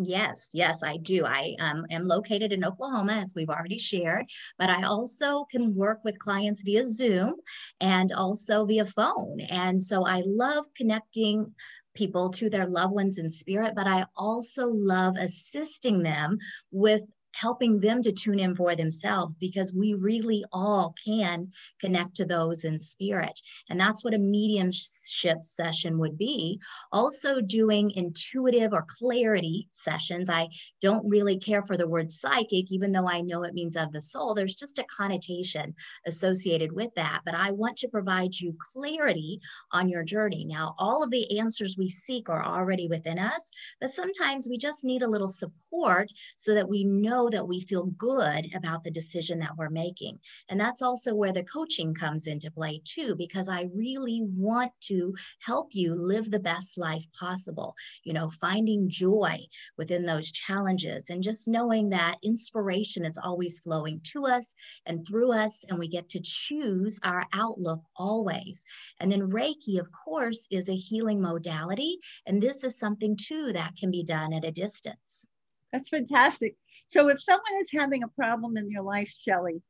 Yes, 0.00 0.50
yes, 0.54 0.80
I 0.84 0.96
do. 0.98 1.24
I 1.26 1.56
um, 1.58 1.84
am 1.90 2.06
located 2.06 2.52
in 2.52 2.64
Oklahoma, 2.64 3.14
as 3.14 3.32
we've 3.34 3.50
already 3.50 3.78
shared, 3.78 4.26
but 4.56 4.70
I 4.70 4.84
also 4.84 5.44
can 5.50 5.74
work 5.74 6.04
with 6.04 6.20
clients 6.20 6.62
via 6.62 6.84
Zoom 6.84 7.34
and 7.80 8.12
also 8.12 8.64
via 8.64 8.86
phone. 8.86 9.40
And 9.40 9.82
so 9.82 10.06
I 10.06 10.22
love 10.24 10.66
connecting 10.76 11.52
people 11.96 12.30
to 12.30 12.48
their 12.48 12.66
loved 12.66 12.92
ones 12.92 13.18
in 13.18 13.28
spirit, 13.28 13.74
but 13.74 13.88
I 13.88 14.06
also 14.16 14.68
love 14.68 15.16
assisting 15.18 16.04
them 16.04 16.38
with 16.70 17.02
helping 17.38 17.80
them 17.80 18.02
to 18.02 18.12
tune 18.12 18.38
in 18.38 18.54
for 18.56 18.74
themselves 18.74 19.34
because 19.36 19.74
we 19.74 19.94
really 19.94 20.44
all 20.52 20.94
can 21.04 21.50
connect 21.80 22.16
to 22.16 22.24
those 22.24 22.64
in 22.64 22.78
spirit. 22.78 23.40
And 23.70 23.78
that's 23.78 24.04
what 24.04 24.14
a 24.14 24.18
mediumship 24.18 25.42
session 25.42 25.98
would 25.98 26.18
be. 26.18 26.60
Also, 26.92 27.40
doing 27.40 27.92
intuitive 27.92 28.72
or 28.72 28.86
clarity 28.88 29.68
sessions. 29.70 30.28
I 30.28 30.48
don't 30.82 31.08
really 31.08 31.38
care 31.38 31.62
for 31.62 31.76
the 31.76 31.88
word 31.88 32.10
psychic, 32.10 32.72
even 32.72 32.92
though 32.92 33.08
I 33.08 33.20
know 33.20 33.44
it 33.44 33.54
means 33.54 33.76
of 33.76 33.92
the 33.92 34.00
soul. 34.00 34.34
There's 34.34 34.54
just 34.54 34.78
a 34.78 34.84
connotation 34.84 35.74
associated 36.06 36.72
with 36.72 36.94
that. 36.96 37.20
But 37.24 37.34
I 37.34 37.52
want 37.52 37.76
to 37.78 37.88
provide 37.88 38.34
you 38.34 38.56
clarity 38.72 39.40
on 39.72 39.88
your 39.88 40.02
journey. 40.02 40.44
Now, 40.44 40.74
all 40.78 41.02
of 41.02 41.10
the 41.10 41.38
answers 41.38 41.76
we 41.76 41.88
seek 41.88 42.28
are 42.28 42.44
already 42.44 42.88
within 42.88 43.18
us, 43.18 43.50
but 43.80 43.92
sometimes 43.92 44.48
we 44.48 44.58
just 44.58 44.84
need 44.84 45.02
a 45.02 45.08
little 45.08 45.28
support 45.28 46.10
so 46.36 46.54
that 46.54 46.68
we 46.68 46.84
know 46.84 47.27
that 47.30 47.46
we 47.46 47.60
feel 47.60 47.86
good 47.86 48.48
about 48.54 48.84
the 48.84 48.90
decision 48.90 49.38
that 49.40 49.56
we're 49.56 49.70
making. 49.70 50.18
And 50.48 50.60
that's 50.60 50.82
also 50.82 51.14
where 51.14 51.32
the 51.32 51.44
coaching 51.44 51.94
comes 51.94 52.26
into 52.26 52.50
play 52.50 52.80
too, 52.84 53.14
because 53.16 53.48
I 53.48 53.68
really 53.74 54.22
want 54.24 54.72
to 54.82 55.14
help 55.40 55.68
you 55.72 55.94
live 55.94 56.30
the 56.30 56.38
best 56.38 56.78
life 56.78 57.06
possible. 57.18 57.74
You 58.04 58.12
know, 58.12 58.30
finding 58.30 58.88
joy 58.88 59.46
within 59.76 60.06
those 60.06 60.32
challenges 60.32 61.10
and 61.10 61.22
just 61.22 61.48
knowing 61.48 61.90
that 61.90 62.18
inspiration 62.22 63.04
is 63.04 63.18
always 63.22 63.60
flowing 63.60 64.00
to 64.12 64.26
us 64.26 64.54
and 64.86 65.06
through 65.06 65.32
us, 65.32 65.64
and 65.68 65.78
we 65.78 65.88
get 65.88 66.08
to 66.10 66.20
choose 66.22 66.98
our 67.04 67.26
outlook 67.32 67.82
always. 67.96 68.64
And 69.00 69.10
then 69.10 69.30
Reiki, 69.30 69.78
of 69.78 69.88
course, 69.92 70.46
is 70.50 70.68
a 70.68 70.74
healing 70.74 71.20
modality. 71.20 71.98
And 72.26 72.42
this 72.42 72.64
is 72.64 72.78
something 72.78 73.16
too 73.16 73.52
that 73.52 73.76
can 73.76 73.90
be 73.90 74.04
done 74.04 74.32
at 74.32 74.44
a 74.44 74.52
distance. 74.52 75.26
That's 75.72 75.90
fantastic. 75.90 76.56
So 76.88 77.08
if 77.08 77.22
someone 77.22 77.60
is 77.60 77.70
having 77.72 78.02
a 78.02 78.08
problem 78.08 78.56
in 78.56 78.68
their 78.68 78.82
life, 78.82 79.12
Shelly, 79.20 79.62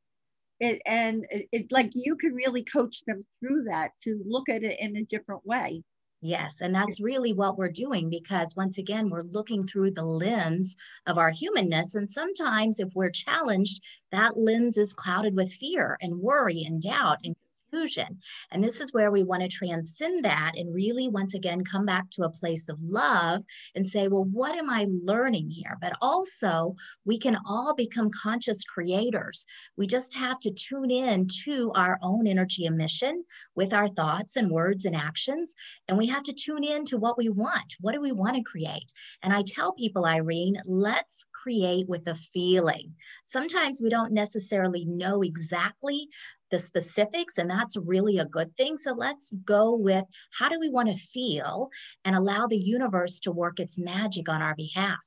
it, 0.59 0.81
and 0.85 1.25
it, 1.29 1.47
it, 1.51 1.71
like 1.71 1.91
you 1.93 2.15
can 2.15 2.33
really 2.33 2.63
coach 2.63 3.03
them 3.05 3.21
through 3.39 3.65
that 3.69 3.91
to 4.03 4.21
look 4.25 4.49
at 4.49 4.63
it 4.63 4.77
in 4.79 4.95
a 4.95 5.03
different 5.03 5.45
way. 5.45 5.83
Yes, 6.21 6.59
and 6.59 6.75
that's 6.75 6.99
really 6.99 7.31
what 7.31 7.57
we're 7.57 7.71
doing 7.71 8.09
because 8.09 8.55
once 8.55 8.77
again, 8.77 9.09
we're 9.09 9.21
looking 9.21 9.65
through 9.65 9.91
the 9.91 10.03
lens 10.03 10.75
of 11.05 11.17
our 11.17 11.29
humanness. 11.29 11.95
And 11.95 12.09
sometimes, 12.09 12.79
if 12.79 12.89
we're 12.93 13.09
challenged, 13.09 13.81
that 14.11 14.37
lens 14.37 14.77
is 14.77 14.93
clouded 14.93 15.33
with 15.33 15.53
fear 15.53 15.97
and 16.01 16.19
worry 16.19 16.63
and 16.65 16.81
doubt 16.81 17.19
and 17.23 17.35
confusion. 17.69 18.19
And 18.51 18.63
this 18.63 18.81
is 18.81 18.93
where 18.93 19.11
we 19.11 19.23
want 19.23 19.41
to 19.43 19.47
transcend 19.47 20.25
that 20.25 20.53
and 20.55 20.73
really, 20.73 21.09
once 21.09 21.33
again, 21.33 21.63
come 21.63 21.85
back 21.85 22.09
to 22.11 22.23
a 22.23 22.29
place 22.29 22.69
of 22.69 22.81
love 22.81 23.43
and 23.75 23.85
say, 23.85 24.07
well, 24.07 24.25
what 24.25 24.55
am 24.57 24.69
I 24.69 24.87
learning 24.89 25.49
here? 25.49 25.77
But 25.81 25.93
also, 26.01 26.75
we 27.05 27.17
can 27.17 27.37
all 27.45 27.73
become 27.75 28.09
conscious 28.11 28.63
creators. 28.63 29.45
We 29.77 29.87
just 29.87 30.13
have 30.15 30.39
to 30.41 30.51
tune 30.51 30.91
in 30.91 31.27
to 31.45 31.71
our 31.75 31.97
own 32.01 32.27
energy 32.27 32.65
emission 32.65 33.23
with 33.55 33.73
our 33.73 33.87
thoughts 33.87 34.35
and 34.35 34.51
words 34.51 34.85
and 34.85 34.95
actions. 34.95 35.55
And 35.87 35.97
we 35.97 36.07
have 36.07 36.23
to 36.23 36.33
tune 36.33 36.63
in 36.63 36.85
to 36.85 36.97
what 36.97 37.17
we 37.17 37.29
want. 37.29 37.75
What 37.81 37.93
do 37.93 38.01
we 38.01 38.11
want 38.11 38.35
to 38.35 38.43
create? 38.43 38.91
And 39.23 39.33
I 39.33 39.43
tell 39.45 39.73
people, 39.73 40.05
Irene, 40.05 40.57
let's 40.65 41.25
create 41.33 41.87
with 41.87 42.07
a 42.07 42.15
feeling. 42.15 42.93
Sometimes 43.25 43.81
we 43.81 43.89
don't 43.89 44.11
necessarily 44.11 44.85
know 44.85 45.21
exactly 45.21 46.09
the 46.51 46.59
specifics, 46.59 47.37
and 47.37 47.49
that's 47.49 47.77
really 47.77 48.17
a 48.17 48.25
good 48.25 48.55
thing. 48.57 48.77
So 48.77 48.93
let's 48.93 49.31
go 49.45 49.75
with 49.75 50.05
how 50.37 50.49
do 50.49 50.59
we 50.59 50.69
want 50.69 50.89
to 50.89 50.95
feel 50.95 51.69
and 52.05 52.15
allow 52.15 52.47
the 52.47 52.57
universe 52.57 53.19
to 53.21 53.31
work 53.31 53.59
its 53.59 53.77
magic 53.77 54.29
on 54.29 54.41
our 54.41 54.55
behalf. 54.55 54.97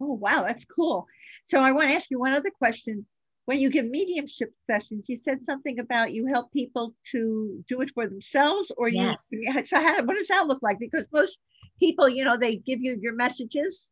Oh, 0.00 0.14
wow, 0.14 0.44
that's 0.46 0.64
cool. 0.64 1.06
So 1.44 1.60
I 1.60 1.72
want 1.72 1.90
to 1.90 1.94
ask 1.96 2.10
you 2.10 2.20
one 2.20 2.32
other 2.32 2.50
question. 2.50 3.06
When 3.46 3.60
you 3.60 3.70
give 3.70 3.86
mediumship 3.86 4.52
sessions, 4.62 5.06
you 5.08 5.16
said 5.16 5.42
something 5.42 5.78
about 5.78 6.12
you 6.12 6.26
help 6.26 6.52
people 6.52 6.94
to 7.12 7.64
do 7.66 7.80
it 7.80 7.90
for 7.94 8.06
themselves, 8.06 8.70
or 8.76 8.90
yes. 8.90 9.24
you. 9.30 9.64
So 9.64 9.80
how, 9.80 10.02
what 10.04 10.16
does 10.16 10.28
that 10.28 10.46
look 10.46 10.60
like? 10.60 10.78
Because 10.78 11.06
most 11.12 11.38
people, 11.78 12.10
you 12.10 12.24
know, 12.24 12.36
they 12.36 12.56
give 12.56 12.80
you 12.82 12.98
your 13.00 13.14
messages, 13.14 13.86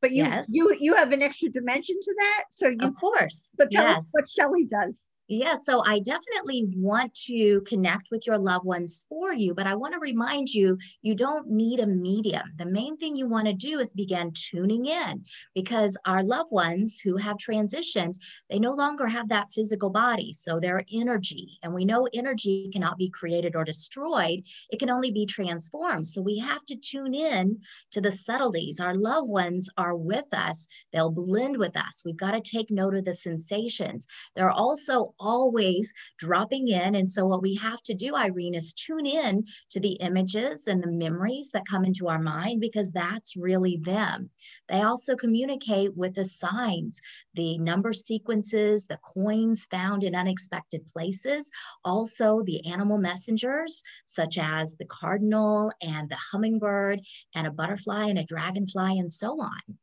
but 0.00 0.12
you 0.12 0.22
yes. 0.22 0.46
you 0.48 0.72
you 0.78 0.94
have 0.94 1.10
an 1.10 1.20
extra 1.20 1.48
dimension 1.48 1.96
to 2.00 2.14
that. 2.16 2.44
So 2.50 2.68
you, 2.68 2.78
of 2.80 2.94
course, 2.94 3.48
but 3.58 3.72
tell 3.72 3.84
yes. 3.84 3.96
us 3.98 4.08
what 4.12 4.30
Shelly 4.30 4.66
does. 4.66 5.04
Yeah, 5.26 5.54
so 5.54 5.82
I 5.86 6.00
definitely 6.00 6.66
want 6.76 7.14
to 7.26 7.62
connect 7.62 8.08
with 8.10 8.26
your 8.26 8.36
loved 8.36 8.66
ones 8.66 9.04
for 9.08 9.32
you, 9.32 9.54
but 9.54 9.66
I 9.66 9.74
want 9.74 9.94
to 9.94 9.98
remind 9.98 10.50
you 10.50 10.76
you 11.00 11.14
don't 11.14 11.48
need 11.48 11.80
a 11.80 11.86
medium. 11.86 12.42
The 12.56 12.66
main 12.66 12.98
thing 12.98 13.16
you 13.16 13.26
want 13.26 13.46
to 13.46 13.54
do 13.54 13.80
is 13.80 13.94
begin 13.94 14.32
tuning 14.34 14.84
in 14.84 15.24
because 15.54 15.96
our 16.04 16.22
loved 16.22 16.52
ones 16.52 17.00
who 17.02 17.16
have 17.16 17.38
transitioned, 17.38 18.18
they 18.50 18.58
no 18.58 18.74
longer 18.74 19.06
have 19.06 19.30
that 19.30 19.50
physical 19.50 19.88
body. 19.88 20.34
So 20.34 20.60
their 20.60 20.84
energy, 20.92 21.58
and 21.62 21.72
we 21.72 21.86
know 21.86 22.06
energy 22.12 22.68
cannot 22.70 22.98
be 22.98 23.08
created 23.08 23.56
or 23.56 23.64
destroyed, 23.64 24.42
it 24.68 24.78
can 24.78 24.90
only 24.90 25.10
be 25.10 25.24
transformed. 25.24 26.06
So 26.06 26.20
we 26.20 26.38
have 26.40 26.66
to 26.66 26.76
tune 26.76 27.14
in 27.14 27.60
to 27.92 28.02
the 28.02 28.12
subtleties. 28.12 28.78
Our 28.78 28.94
loved 28.94 29.30
ones 29.30 29.70
are 29.78 29.96
with 29.96 30.34
us, 30.34 30.68
they'll 30.92 31.10
blend 31.10 31.56
with 31.56 31.78
us. 31.78 32.02
We've 32.04 32.14
got 32.14 32.32
to 32.32 32.42
take 32.42 32.70
note 32.70 32.94
of 32.94 33.06
the 33.06 33.14
sensations. 33.14 34.06
There 34.36 34.44
are 34.44 34.52
also 34.52 35.13
always 35.18 35.92
dropping 36.18 36.68
in. 36.68 36.94
And 36.94 37.08
so, 37.08 37.26
what 37.26 37.42
we 37.42 37.54
have 37.56 37.82
to 37.82 37.94
do, 37.94 38.14
Irene, 38.14 38.54
is 38.54 38.72
tune 38.72 39.06
in 39.06 39.44
to 39.70 39.80
the 39.80 39.94
images 39.94 40.66
and 40.66 40.82
the 40.82 40.90
memories 40.90 41.50
that 41.52 41.66
come 41.68 41.84
into 41.84 42.08
our 42.08 42.18
mind 42.18 42.60
because 42.60 42.90
that's 42.90 43.36
really 43.36 43.78
them. 43.82 44.30
They 44.68 44.82
also 44.82 45.16
communicate 45.16 45.96
with 45.96 46.14
the 46.14 46.24
signs, 46.24 47.00
the 47.34 47.58
number 47.58 47.92
sequences, 47.92 48.86
the 48.86 48.98
coins 49.14 49.66
found 49.70 50.04
in 50.04 50.14
unexpected 50.14 50.86
places, 50.86 51.50
also 51.84 52.42
the 52.42 52.64
animal 52.66 52.98
messengers, 52.98 53.82
such 54.06 54.38
as 54.38 54.76
the 54.76 54.86
cardinal 54.86 55.72
and 55.80 56.08
the 56.08 56.18
hummingbird, 56.32 57.00
and 57.34 57.46
a 57.46 57.50
butterfly 57.50 58.06
and 58.06 58.18
a 58.18 58.24
dragonfly, 58.24 58.98
and 58.98 59.12
so 59.12 59.40
on. 59.40 59.78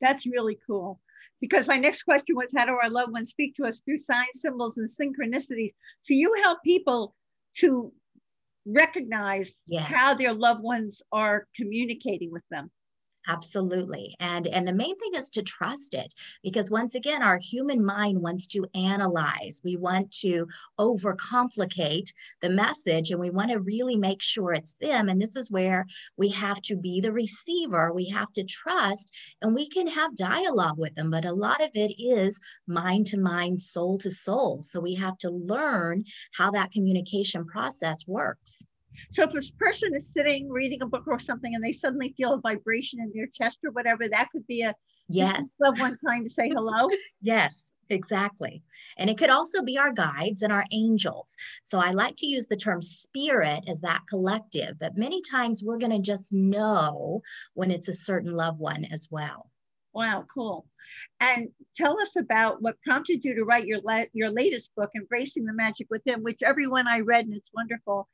That's 0.00 0.26
really 0.26 0.58
cool 0.66 1.00
because 1.44 1.68
my 1.68 1.76
next 1.76 2.04
question 2.04 2.36
was 2.36 2.50
how 2.56 2.64
do 2.64 2.72
our 2.72 2.88
loved 2.88 3.12
ones 3.12 3.30
speak 3.30 3.54
to 3.56 3.66
us 3.66 3.80
through 3.80 3.98
signs, 3.98 4.40
symbols, 4.40 4.78
and 4.78 4.88
synchronicities? 4.88 5.72
So 6.00 6.14
you 6.14 6.32
help 6.42 6.62
people 6.64 7.14
to 7.56 7.92
recognize 8.64 9.52
yes. 9.66 9.84
how 9.84 10.14
their 10.14 10.32
loved 10.32 10.62
ones 10.62 11.02
are 11.12 11.46
communicating 11.54 12.30
with 12.30 12.44
them. 12.50 12.70
Absolutely. 13.26 14.14
And 14.20 14.46
and 14.46 14.68
the 14.68 14.72
main 14.74 14.98
thing 14.98 15.12
is 15.14 15.30
to 15.30 15.42
trust 15.42 15.94
it 15.94 16.12
because 16.42 16.70
once 16.70 16.94
again 16.94 17.22
our 17.22 17.38
human 17.38 17.82
mind 17.82 18.20
wants 18.20 18.46
to 18.48 18.66
analyze. 18.74 19.62
We 19.64 19.76
want 19.76 20.12
to 20.20 20.46
overcomplicate 20.78 22.12
the 22.42 22.50
message 22.50 23.10
and 23.10 23.20
we 23.20 23.30
want 23.30 23.50
to 23.50 23.60
really 23.60 23.96
make 23.96 24.20
sure 24.20 24.52
it's 24.52 24.74
them 24.74 25.08
and 25.08 25.20
this 25.20 25.36
is 25.36 25.50
where 25.50 25.86
we 26.18 26.28
have 26.30 26.60
to 26.62 26.76
be 26.76 27.00
the 27.00 27.12
receiver. 27.12 27.92
We 27.94 28.10
have 28.10 28.30
to 28.34 28.44
trust 28.44 29.10
and 29.40 29.54
we 29.54 29.68
can 29.68 29.86
have 29.86 30.16
dialogue 30.16 30.78
with 30.78 30.94
them, 30.94 31.10
but 31.10 31.24
a 31.24 31.32
lot 31.32 31.62
of 31.62 31.70
it 31.74 31.94
is 31.98 32.38
mind 32.66 33.06
to 33.08 33.18
mind, 33.18 33.62
soul 33.62 33.96
to 33.98 34.10
soul. 34.10 34.60
So 34.60 34.80
we 34.80 34.94
have 34.96 35.16
to 35.18 35.30
learn 35.30 36.04
how 36.34 36.50
that 36.50 36.72
communication 36.72 37.46
process 37.46 38.06
works. 38.06 38.66
So 39.12 39.24
if 39.24 39.30
a 39.30 39.52
person 39.58 39.94
is 39.94 40.12
sitting 40.12 40.48
reading 40.48 40.82
a 40.82 40.86
book 40.86 41.04
or 41.06 41.18
something 41.18 41.54
and 41.54 41.62
they 41.62 41.72
suddenly 41.72 42.14
feel 42.16 42.34
a 42.34 42.40
vibration 42.40 43.00
in 43.00 43.12
their 43.14 43.26
chest 43.26 43.60
or 43.64 43.70
whatever, 43.72 44.08
that 44.08 44.30
could 44.30 44.46
be 44.46 44.62
a 44.62 44.74
yes 45.08 45.56
someone 45.62 45.96
trying 46.02 46.24
to 46.24 46.30
say 46.30 46.48
hello. 46.48 46.88
yes, 47.20 47.72
exactly. 47.90 48.62
And 48.96 49.10
it 49.10 49.18
could 49.18 49.30
also 49.30 49.62
be 49.62 49.78
our 49.78 49.92
guides 49.92 50.42
and 50.42 50.52
our 50.52 50.64
angels. 50.72 51.34
So 51.64 51.78
I 51.78 51.90
like 51.90 52.16
to 52.18 52.26
use 52.26 52.46
the 52.46 52.56
term 52.56 52.80
spirit 52.82 53.64
as 53.68 53.80
that 53.80 54.02
collective, 54.08 54.78
but 54.78 54.96
many 54.96 55.22
times 55.22 55.62
we're 55.64 55.78
going 55.78 55.92
to 55.92 55.98
just 55.98 56.32
know 56.32 57.22
when 57.54 57.70
it's 57.70 57.88
a 57.88 57.92
certain 57.92 58.32
loved 58.32 58.58
one 58.58 58.84
as 58.86 59.08
well. 59.10 59.50
Wow, 59.94 60.26
cool. 60.32 60.66
And 61.20 61.48
tell 61.76 61.98
us 62.00 62.16
about 62.16 62.60
what 62.60 62.80
prompted 62.82 63.24
you 63.24 63.34
to 63.34 63.44
write 63.44 63.66
your 63.66 63.80
la- 63.80 64.04
your 64.12 64.30
latest 64.30 64.74
book, 64.74 64.90
Embracing 64.94 65.44
the 65.46 65.52
Magic 65.54 65.86
Within, 65.90 66.22
which 66.22 66.42
everyone 66.42 66.86
I 66.88 67.00
read 67.00 67.24
and 67.26 67.34
it's 67.34 67.50
wonderful. 67.54 68.08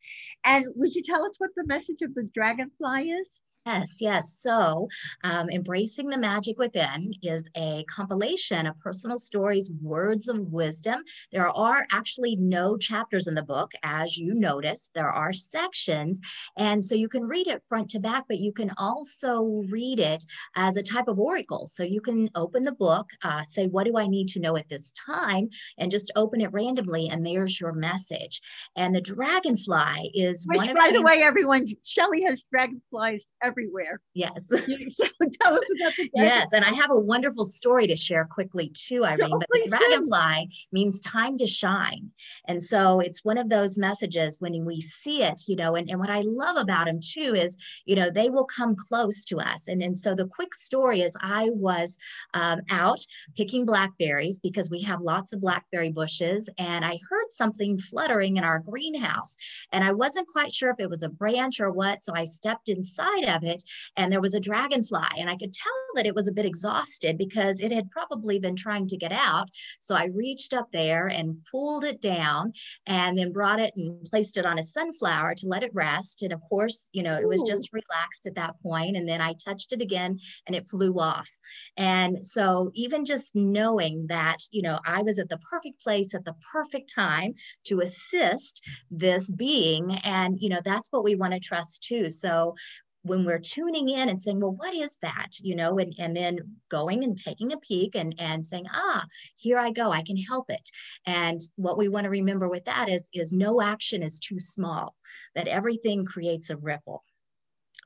And 0.44 0.66
would 0.76 0.94
you 0.94 1.02
tell 1.02 1.24
us 1.24 1.38
what 1.38 1.50
the 1.56 1.66
message 1.66 2.02
of 2.02 2.14
the 2.14 2.24
dragonfly 2.34 3.10
is? 3.10 3.40
Yes, 3.66 3.98
yes. 4.00 4.38
So, 4.38 4.88
um, 5.22 5.50
Embracing 5.50 6.08
the 6.08 6.16
Magic 6.16 6.58
Within 6.58 7.12
is 7.22 7.46
a 7.54 7.84
compilation 7.90 8.66
of 8.66 8.78
personal 8.80 9.18
stories, 9.18 9.70
words 9.82 10.28
of 10.28 10.38
wisdom. 10.50 11.02
There 11.30 11.46
are 11.46 11.86
actually 11.92 12.36
no 12.36 12.78
chapters 12.78 13.26
in 13.26 13.34
the 13.34 13.42
book, 13.42 13.70
as 13.82 14.16
you 14.16 14.32
notice. 14.32 14.90
There 14.94 15.10
are 15.10 15.34
sections. 15.34 16.20
And 16.56 16.82
so 16.82 16.94
you 16.94 17.08
can 17.08 17.24
read 17.24 17.48
it 17.48 17.62
front 17.68 17.90
to 17.90 18.00
back, 18.00 18.24
but 18.28 18.38
you 18.38 18.50
can 18.50 18.72
also 18.78 19.62
read 19.68 20.00
it 20.00 20.24
as 20.56 20.78
a 20.78 20.82
type 20.82 21.08
of 21.08 21.18
oracle. 21.18 21.66
So 21.66 21.82
you 21.82 22.00
can 22.00 22.30
open 22.34 22.62
the 22.62 22.72
book, 22.72 23.10
uh, 23.22 23.44
say, 23.44 23.66
What 23.66 23.84
do 23.84 23.98
I 23.98 24.06
need 24.06 24.28
to 24.28 24.40
know 24.40 24.56
at 24.56 24.70
this 24.70 24.92
time? 24.92 25.50
And 25.76 25.90
just 25.90 26.10
open 26.16 26.40
it 26.40 26.52
randomly, 26.52 27.10
and 27.10 27.26
there's 27.26 27.60
your 27.60 27.74
message. 27.74 28.40
And 28.74 28.94
the 28.94 29.02
dragonfly 29.02 30.12
is 30.14 30.46
Which, 30.46 30.56
one 30.56 30.70
of 30.70 30.76
by 30.78 30.92
the 30.92 31.02
way, 31.02 31.18
everyone, 31.22 31.66
Shelly 31.84 32.22
has 32.22 32.42
dragonflies 32.50 33.26
everywhere. 33.50 34.00
Yes. 34.14 34.46
so 34.48 35.04
tell 35.42 35.54
us 35.54 35.70
about 35.76 35.92
the 35.96 36.10
Yes, 36.14 36.48
and 36.52 36.64
I 36.64 36.70
have 36.70 36.90
a 36.90 36.98
wonderful 36.98 37.44
story 37.44 37.86
to 37.86 37.96
share 37.96 38.24
quickly 38.24 38.70
too, 38.74 39.04
Irene. 39.10 39.32
Oh, 39.32 39.38
but 39.38 39.48
the 39.52 39.64
do. 39.64 39.70
dragonfly 39.70 40.50
means 40.72 41.00
time 41.00 41.38
to 41.38 41.46
shine. 41.46 42.10
And 42.46 42.62
so 42.62 43.00
it's 43.00 43.24
one 43.24 43.38
of 43.38 43.48
those 43.48 43.78
messages 43.78 44.40
when 44.40 44.64
we 44.64 44.80
see 44.80 45.22
it, 45.22 45.42
you 45.46 45.56
know, 45.56 45.76
and, 45.76 45.88
and 45.90 45.98
what 45.98 46.10
I 46.10 46.22
love 46.24 46.56
about 46.56 46.86
them 46.86 47.00
too 47.02 47.34
is, 47.34 47.56
you 47.84 47.96
know, 47.96 48.10
they 48.10 48.30
will 48.30 48.44
come 48.44 48.76
close 48.76 49.24
to 49.26 49.38
us. 49.38 49.68
And, 49.68 49.82
and 49.82 49.96
so 49.96 50.14
the 50.14 50.26
quick 50.26 50.54
story 50.54 51.02
is 51.02 51.16
I 51.20 51.50
was 51.52 51.98
um, 52.34 52.60
out 52.70 53.00
picking 53.36 53.64
blackberries 53.64 54.40
because 54.40 54.70
we 54.70 54.82
have 54.82 55.00
lots 55.00 55.32
of 55.32 55.40
blackberry 55.40 55.90
bushes 55.90 56.48
and 56.58 56.84
I 56.84 56.98
heard 57.08 57.30
something 57.30 57.78
fluttering 57.78 58.36
in 58.36 58.44
our 58.44 58.58
greenhouse. 58.58 59.36
And 59.72 59.84
I 59.84 59.92
wasn't 59.92 60.28
quite 60.28 60.52
sure 60.52 60.70
if 60.70 60.80
it 60.80 60.90
was 60.90 61.02
a 61.02 61.08
branch 61.08 61.60
or 61.60 61.70
what. 61.70 62.02
So 62.02 62.12
I 62.14 62.24
stepped 62.24 62.68
inside 62.68 63.24
of 63.24 63.39
it 63.44 63.62
and 63.96 64.12
there 64.12 64.20
was 64.20 64.34
a 64.34 64.40
dragonfly 64.40 65.00
and 65.18 65.28
I 65.28 65.36
could 65.36 65.52
tell 65.52 65.72
that 65.94 66.06
it 66.06 66.14
was 66.14 66.28
a 66.28 66.32
bit 66.32 66.46
exhausted 66.46 67.18
because 67.18 67.60
it 67.60 67.72
had 67.72 67.90
probably 67.90 68.38
been 68.38 68.56
trying 68.56 68.86
to 68.88 68.96
get 68.96 69.12
out. 69.12 69.48
So 69.80 69.94
I 69.94 70.06
reached 70.06 70.54
up 70.54 70.68
there 70.72 71.08
and 71.08 71.38
pulled 71.50 71.84
it 71.84 72.00
down 72.00 72.52
and 72.86 73.18
then 73.18 73.32
brought 73.32 73.60
it 73.60 73.72
and 73.76 74.04
placed 74.04 74.36
it 74.36 74.46
on 74.46 74.58
a 74.58 74.64
sunflower 74.64 75.34
to 75.36 75.48
let 75.48 75.62
it 75.62 75.74
rest. 75.74 76.22
And 76.22 76.32
of 76.32 76.40
course, 76.48 76.88
you 76.92 77.02
know, 77.02 77.16
it 77.16 77.28
was 77.28 77.42
just 77.42 77.72
relaxed 77.72 78.26
at 78.26 78.34
that 78.36 78.54
point. 78.62 78.96
And 78.96 79.08
then 79.08 79.20
I 79.20 79.34
touched 79.44 79.72
it 79.72 79.80
again 79.80 80.18
and 80.46 80.54
it 80.54 80.66
flew 80.70 80.98
off. 80.98 81.28
And 81.76 82.24
so 82.24 82.70
even 82.74 83.04
just 83.04 83.34
knowing 83.34 84.06
that, 84.08 84.38
you 84.50 84.62
know, 84.62 84.80
I 84.86 85.02
was 85.02 85.18
at 85.18 85.28
the 85.28 85.38
perfect 85.38 85.82
place 85.82 86.14
at 86.14 86.24
the 86.24 86.34
perfect 86.52 86.92
time 86.94 87.34
to 87.64 87.80
assist 87.80 88.62
this 88.90 89.30
being. 89.30 89.96
And, 90.04 90.38
you 90.40 90.48
know, 90.48 90.60
that's 90.64 90.92
what 90.92 91.04
we 91.04 91.14
want 91.14 91.34
to 91.34 91.40
trust 91.40 91.82
too. 91.82 92.10
So 92.10 92.54
when 93.02 93.24
we're 93.24 93.38
tuning 93.38 93.88
in 93.88 94.08
and 94.08 94.20
saying, 94.20 94.40
well, 94.40 94.52
what 94.52 94.74
is 94.74 94.98
that? 95.02 95.28
You 95.40 95.56
know, 95.56 95.78
and, 95.78 95.94
and 95.98 96.14
then 96.14 96.38
going 96.68 97.02
and 97.02 97.16
taking 97.16 97.52
a 97.52 97.58
peek 97.58 97.94
and, 97.94 98.14
and 98.18 98.44
saying, 98.44 98.66
ah, 98.72 99.04
here 99.36 99.58
I 99.58 99.70
go, 99.70 99.90
I 99.90 100.02
can 100.02 100.16
help 100.16 100.50
it. 100.50 100.68
And 101.06 101.40
what 101.56 101.78
we 101.78 101.88
want 101.88 102.04
to 102.04 102.10
remember 102.10 102.48
with 102.48 102.64
that 102.66 102.88
is, 102.88 103.08
is 103.14 103.32
no 103.32 103.60
action 103.60 104.02
is 104.02 104.18
too 104.18 104.38
small, 104.38 104.94
that 105.34 105.48
everything 105.48 106.04
creates 106.04 106.50
a 106.50 106.56
ripple. 106.56 107.02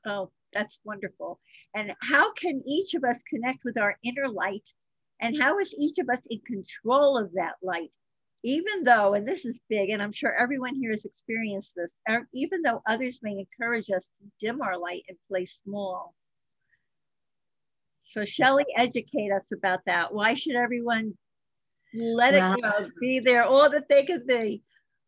Oh, 0.05 0.31
that's 0.53 0.79
wonderful. 0.83 1.39
And 1.73 1.93
how 2.01 2.31
can 2.33 2.61
each 2.65 2.93
of 2.93 3.03
us 3.03 3.23
connect 3.29 3.59
with 3.63 3.77
our 3.77 3.97
inner 4.03 4.29
light? 4.29 4.69
And 5.21 5.41
how 5.41 5.59
is 5.59 5.73
each 5.79 5.97
of 5.99 6.09
us 6.09 6.23
in 6.29 6.39
control 6.45 7.17
of 7.17 7.31
that 7.33 7.55
light? 7.61 7.91
Even 8.45 8.83
though, 8.83 9.15
and 9.15 9.25
this 9.25 9.43
is 9.43 9.59
big, 9.69 9.89
and 9.89 10.03
I'm 10.03 10.11
sure 10.11 10.31
everyone 10.39 10.75
here 10.75 10.91
has 10.91 11.03
experienced 11.03 11.73
this, 11.75 11.89
er- 12.07 12.27
even 12.31 12.61
though 12.61 12.83
others 12.87 13.19
may 13.23 13.31
encourage 13.39 13.89
us 13.89 14.11
to 14.19 14.31
dim 14.39 14.61
our 14.61 14.77
light 14.77 15.01
and 15.09 15.17
play 15.27 15.47
small. 15.47 16.13
So, 18.11 18.23
Shelly, 18.23 18.65
educate 18.77 19.31
us 19.31 19.51
about 19.51 19.79
that. 19.87 20.13
Why 20.13 20.35
should 20.35 20.55
everyone 20.55 21.17
let 21.95 22.35
it 22.35 22.61
go, 22.61 22.87
be 23.01 23.17
there 23.17 23.45
all 23.45 23.67
that 23.71 23.89
they 23.89 24.05
could 24.05 24.27
be? 24.27 24.61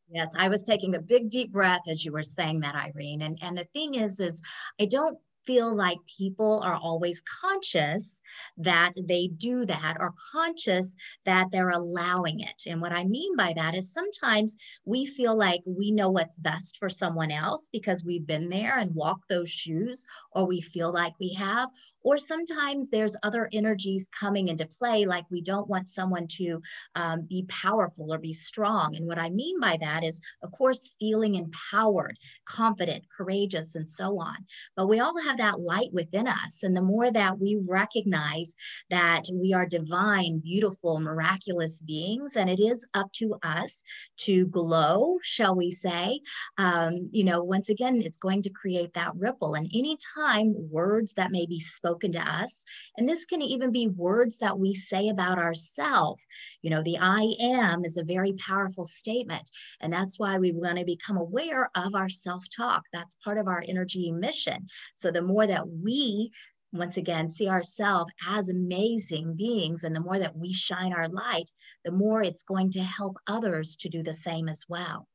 Yes, 0.09 0.31
I 0.35 0.49
was 0.49 0.63
taking 0.63 0.95
a 0.95 0.99
big 0.99 1.29
deep 1.29 1.51
breath 1.51 1.81
as 1.87 2.03
you 2.03 2.13
were 2.13 2.23
saying 2.23 2.61
that, 2.61 2.73
Irene. 2.73 3.21
And 3.21 3.37
and 3.43 3.55
the 3.55 3.67
thing 3.71 3.93
is, 3.93 4.19
is 4.19 4.41
I 4.81 4.85
don't 4.85 5.19
feel 5.47 5.73
like 5.73 5.97
people 6.05 6.61
are 6.63 6.75
always 6.75 7.23
conscious 7.41 8.21
that 8.57 8.91
they 9.01 9.27
do 9.37 9.65
that 9.65 9.95
or 9.99 10.13
conscious 10.31 10.93
that 11.25 11.49
they're 11.51 11.69
allowing 11.69 12.41
it. 12.41 12.63
And 12.67 12.81
what 12.81 12.91
I 12.91 13.05
mean 13.05 13.35
by 13.37 13.53
that 13.55 13.73
is 13.73 13.91
sometimes 13.91 14.57
we 14.85 15.05
feel 15.05 15.35
like 15.35 15.61
we 15.65 15.91
know 15.91 16.11
what's 16.11 16.37
best 16.39 16.77
for 16.77 16.89
someone 16.89 17.31
else 17.31 17.69
because 17.71 18.03
we've 18.03 18.27
been 18.27 18.49
there 18.49 18.77
and 18.77 18.93
walked 18.93 19.29
those 19.29 19.49
shoes, 19.49 20.05
or 20.33 20.45
we 20.45 20.59
feel 20.59 20.91
like 20.91 21.13
we 21.19 21.33
have. 21.33 21.69
Or 22.07 22.17
sometimes 22.17 22.87
there's 22.87 23.17
other 23.21 23.49
energies 23.51 24.07
coming 24.17 24.47
into 24.47 24.65
play, 24.65 25.05
like 25.05 25.25
we 25.29 25.41
don't 25.41 25.67
want 25.67 25.89
someone 25.89 26.25
to 26.37 26.61
um, 26.95 27.27
be 27.29 27.43
powerful 27.49 28.13
or 28.13 28.17
be 28.17 28.31
strong. 28.31 28.95
And 28.95 29.05
what 29.05 29.19
I 29.19 29.29
mean 29.29 29.59
by 29.59 29.75
that 29.81 30.05
is, 30.05 30.21
of 30.41 30.53
course, 30.53 30.93
feeling 31.01 31.35
empowered, 31.35 32.17
confident, 32.45 33.03
courageous, 33.09 33.75
and 33.75 33.89
so 33.89 34.21
on. 34.21 34.37
But 34.77 34.87
we 34.87 35.01
all 35.01 35.19
have 35.21 35.37
that 35.39 35.59
light 35.59 35.89
within 35.91 36.29
us. 36.29 36.63
And 36.63 36.77
the 36.77 36.81
more 36.81 37.11
that 37.11 37.39
we 37.39 37.59
recognize 37.67 38.55
that 38.89 39.23
we 39.33 39.53
are 39.53 39.65
divine, 39.65 40.39
beautiful, 40.39 41.01
miraculous 41.01 41.81
beings, 41.81 42.37
and 42.37 42.49
it 42.49 42.61
is 42.61 42.85
up 42.93 43.11
to 43.15 43.35
us 43.43 43.83
to 44.19 44.45
glow, 44.45 45.17
shall 45.23 45.57
we 45.57 45.71
say, 45.71 46.21
um, 46.57 47.09
you 47.11 47.25
know, 47.25 47.43
once 47.43 47.67
again, 47.67 48.01
it's 48.01 48.17
going 48.17 48.43
to 48.43 48.49
create 48.49 48.93
that 48.93 49.11
ripple. 49.17 49.55
And 49.55 49.69
anytime 49.73 50.53
words 50.71 51.11
that 51.15 51.31
may 51.31 51.45
be 51.45 51.59
spoken 51.59 51.96
to 52.01 52.19
us, 52.19 52.63
and 52.97 53.07
this 53.07 53.25
can 53.25 53.41
even 53.41 53.71
be 53.71 53.87
words 53.87 54.37
that 54.39 54.59
we 54.59 54.73
say 54.73 55.09
about 55.09 55.37
ourselves, 55.37 56.21
you 56.61 56.69
know, 56.69 56.81
the 56.83 56.97
I 56.99 57.35
am 57.39 57.85
is 57.85 57.97
a 57.97 58.03
very 58.03 58.33
powerful 58.33 58.85
statement. 58.85 59.49
And 59.81 59.91
that's 59.91 60.19
why 60.19 60.37
we 60.39 60.51
want 60.51 60.77
to 60.77 60.85
become 60.85 61.17
aware 61.17 61.69
of 61.75 61.95
our 61.95 62.09
self 62.09 62.45
talk. 62.55 62.83
That's 62.93 63.17
part 63.23 63.37
of 63.37 63.47
our 63.47 63.63
energy 63.67 64.11
mission. 64.11 64.67
So 64.95 65.11
the 65.11 65.21
more 65.21 65.47
that 65.47 65.67
we 65.67 66.31
once 66.71 66.97
again 66.97 67.27
see 67.27 67.47
ourselves 67.47 68.11
as 68.27 68.49
amazing 68.49 69.35
beings 69.35 69.83
and 69.83 69.95
the 69.95 70.01
more 70.01 70.19
that 70.19 70.35
we 70.35 70.51
shine 70.53 70.93
our 70.93 71.07
light 71.07 71.49
the 71.85 71.91
more 71.91 72.21
it's 72.21 72.43
going 72.43 72.69
to 72.71 72.83
help 72.83 73.17
others 73.27 73.77
to 73.77 73.89
do 73.89 74.03
the 74.03 74.13
same 74.13 74.49
as 74.49 74.65
well 74.67 75.07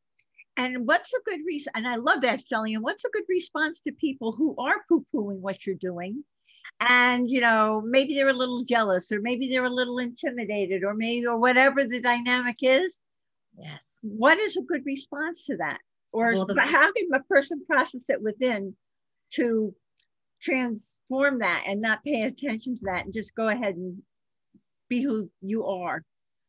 And 0.56 0.86
what's 0.86 1.12
a 1.14 1.20
good 1.24 1.40
reason? 1.46 1.72
And 1.74 1.86
I 1.86 1.96
love 1.96 2.22
that, 2.22 2.42
Shelly. 2.46 2.74
And 2.74 2.82
what's 2.82 3.04
a 3.04 3.10
good 3.10 3.24
response 3.28 3.80
to 3.82 3.92
people 3.92 4.32
who 4.32 4.54
are 4.58 4.84
poo 4.88 5.06
pooing 5.14 5.40
what 5.40 5.66
you're 5.66 5.76
doing? 5.76 6.24
And, 6.88 7.30
you 7.30 7.40
know, 7.40 7.80
maybe 7.84 8.14
they're 8.14 8.28
a 8.28 8.32
little 8.34 8.64
jealous 8.64 9.12
or 9.12 9.20
maybe 9.20 9.48
they're 9.48 9.64
a 9.64 9.70
little 9.70 9.98
intimidated 9.98 10.82
or 10.82 10.94
maybe, 10.94 11.26
or 11.26 11.38
whatever 11.38 11.84
the 11.84 12.00
dynamic 12.00 12.56
is. 12.62 12.98
yes 13.56 13.80
What 14.02 14.38
is 14.38 14.56
a 14.56 14.62
good 14.62 14.84
response 14.84 15.44
to 15.46 15.56
that? 15.58 15.78
Or 16.12 16.32
Well, 16.34 16.46
the- 16.46 16.60
how 16.60 16.92
can 16.92 17.08
a 17.14 17.22
person 17.24 17.64
process 17.66 18.04
it 18.08 18.20
within 18.20 18.76
to 19.34 19.74
transform 20.40 21.38
that 21.38 21.64
and 21.66 21.80
not 21.80 22.02
pay 22.04 22.22
attention 22.22 22.76
to 22.76 22.84
that 22.86 23.04
and 23.04 23.14
just 23.14 23.34
go 23.34 23.48
ahead 23.48 23.76
and 23.76 24.02
be 24.88 25.02
who 25.02 25.30
you 25.40 25.64
are? 25.66 26.02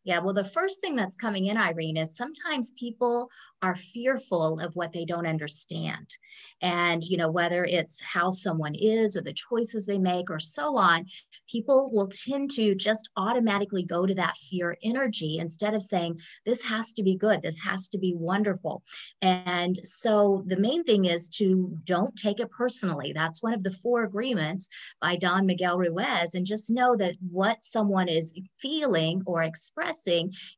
Yeah, 0.06 0.20
well, 0.20 0.34
the 0.34 0.44
first 0.44 0.82
thing 0.82 0.96
that's 0.96 1.16
coming 1.16 1.46
in, 1.46 1.58
Irene, 1.58 1.98
is 1.98 2.18
sometimes 2.18 2.74
people 2.78 3.30
are 3.62 3.76
fearful 3.76 4.60
of 4.60 4.76
what 4.76 4.92
they 4.92 5.06
don't 5.06 5.26
understand. 5.26 6.18
And, 6.62 7.02
you 7.04 7.16
know, 7.16 7.32
whether 7.32 7.64
it's 7.64 8.02
how 8.02 8.30
someone 8.30 8.76
is 8.76 9.16
or 9.16 9.22
the 9.22 9.34
choices 9.34 9.86
they 9.86 10.00
make 10.00 10.30
or 10.30 10.40
so 10.40 10.76
on, 10.76 11.06
people 11.50 11.90
will 11.94 12.10
tend 12.10 12.52
to 12.52 12.76
just 12.76 13.10
automatically 13.16 13.84
go 13.84 14.06
to 14.06 14.14
that 14.16 14.36
fear 14.36 14.78
energy 14.84 15.38
instead 15.40 15.74
of 15.74 15.82
saying, 15.82 16.20
this 16.46 16.62
has 16.64 16.92
to 16.94 17.04
be 17.04 17.16
good, 17.16 17.42
this 17.42 17.60
has 17.60 17.88
to 17.90 17.98
be 17.98 18.14
wonderful. 18.14 18.84
And 19.22 19.80
so 19.86 20.44
the 20.48 20.58
main 20.58 20.84
thing 20.84 21.06
is 21.06 21.30
to 21.38 21.78
don't 21.86 22.16
take 22.18 22.42
it 22.42 22.52
personally. 22.52 23.14
That's 23.14 23.42
one 23.42 23.54
of 23.54 23.64
the 23.64 23.72
four 23.72 24.04
agreements 24.04 24.68
by 25.00 25.16
Don 25.16 25.46
Miguel 25.46 25.78
Ruiz. 25.78 26.36
And 26.36 26.46
just 26.46 26.70
know 26.70 26.98
that 26.98 27.16
what 27.32 27.64
someone 27.64 28.10
is 28.10 28.34
feeling 28.60 29.22
or 29.26 29.44
expressing, 29.44 29.93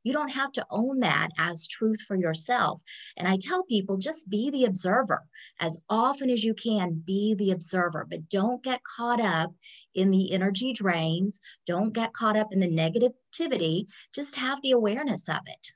you 0.03 0.13
don't 0.13 0.29
have 0.29 0.51
to 0.53 0.65
own 0.69 0.99
that 0.99 1.29
as 1.37 1.67
truth 1.67 2.01
for 2.07 2.15
yourself. 2.15 2.81
And 3.17 3.27
I 3.27 3.37
tell 3.37 3.63
people 3.63 3.97
just 3.97 4.29
be 4.29 4.49
the 4.49 4.65
observer 4.65 5.23
as 5.59 5.81
often 5.89 6.29
as 6.29 6.43
you 6.43 6.53
can, 6.53 7.01
be 7.05 7.35
the 7.35 7.51
observer, 7.51 8.05
but 8.09 8.29
don't 8.29 8.63
get 8.63 8.83
caught 8.83 9.21
up 9.21 9.53
in 9.93 10.11
the 10.11 10.31
energy 10.31 10.73
drains. 10.73 11.39
Don't 11.65 11.93
get 11.93 12.13
caught 12.13 12.37
up 12.37 12.49
in 12.51 12.59
the 12.59 12.67
negativity. 12.67 13.85
Just 14.13 14.35
have 14.35 14.61
the 14.61 14.71
awareness 14.71 15.29
of 15.29 15.39
it. 15.45 15.71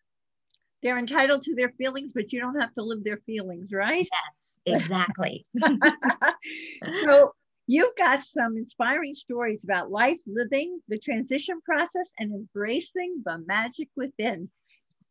They're 0.81 0.97
entitled 0.97 1.41
to 1.43 1.55
their 1.55 1.71
feelings, 1.77 2.13
but 2.13 2.31
you 2.31 2.39
don't 2.39 2.59
have 2.59 2.73
to 2.75 2.83
live 2.83 3.03
their 3.03 3.19
feelings, 3.25 3.71
right? 3.73 4.07
Yes, 4.11 4.59
exactly. 4.65 5.43
so 7.03 7.33
you've 7.69 7.95
got 7.97 8.23
some 8.25 8.57
inspiring 8.57 9.15
stories 9.15 9.63
about 9.63 9.91
life, 9.91 10.19
living, 10.27 10.81
the 10.89 10.99
transition 10.99 11.61
process, 11.61 12.11
and 12.19 12.33
embracing 12.33 13.23
the 13.25 13.39
magic 13.47 13.89
within. 13.95 14.51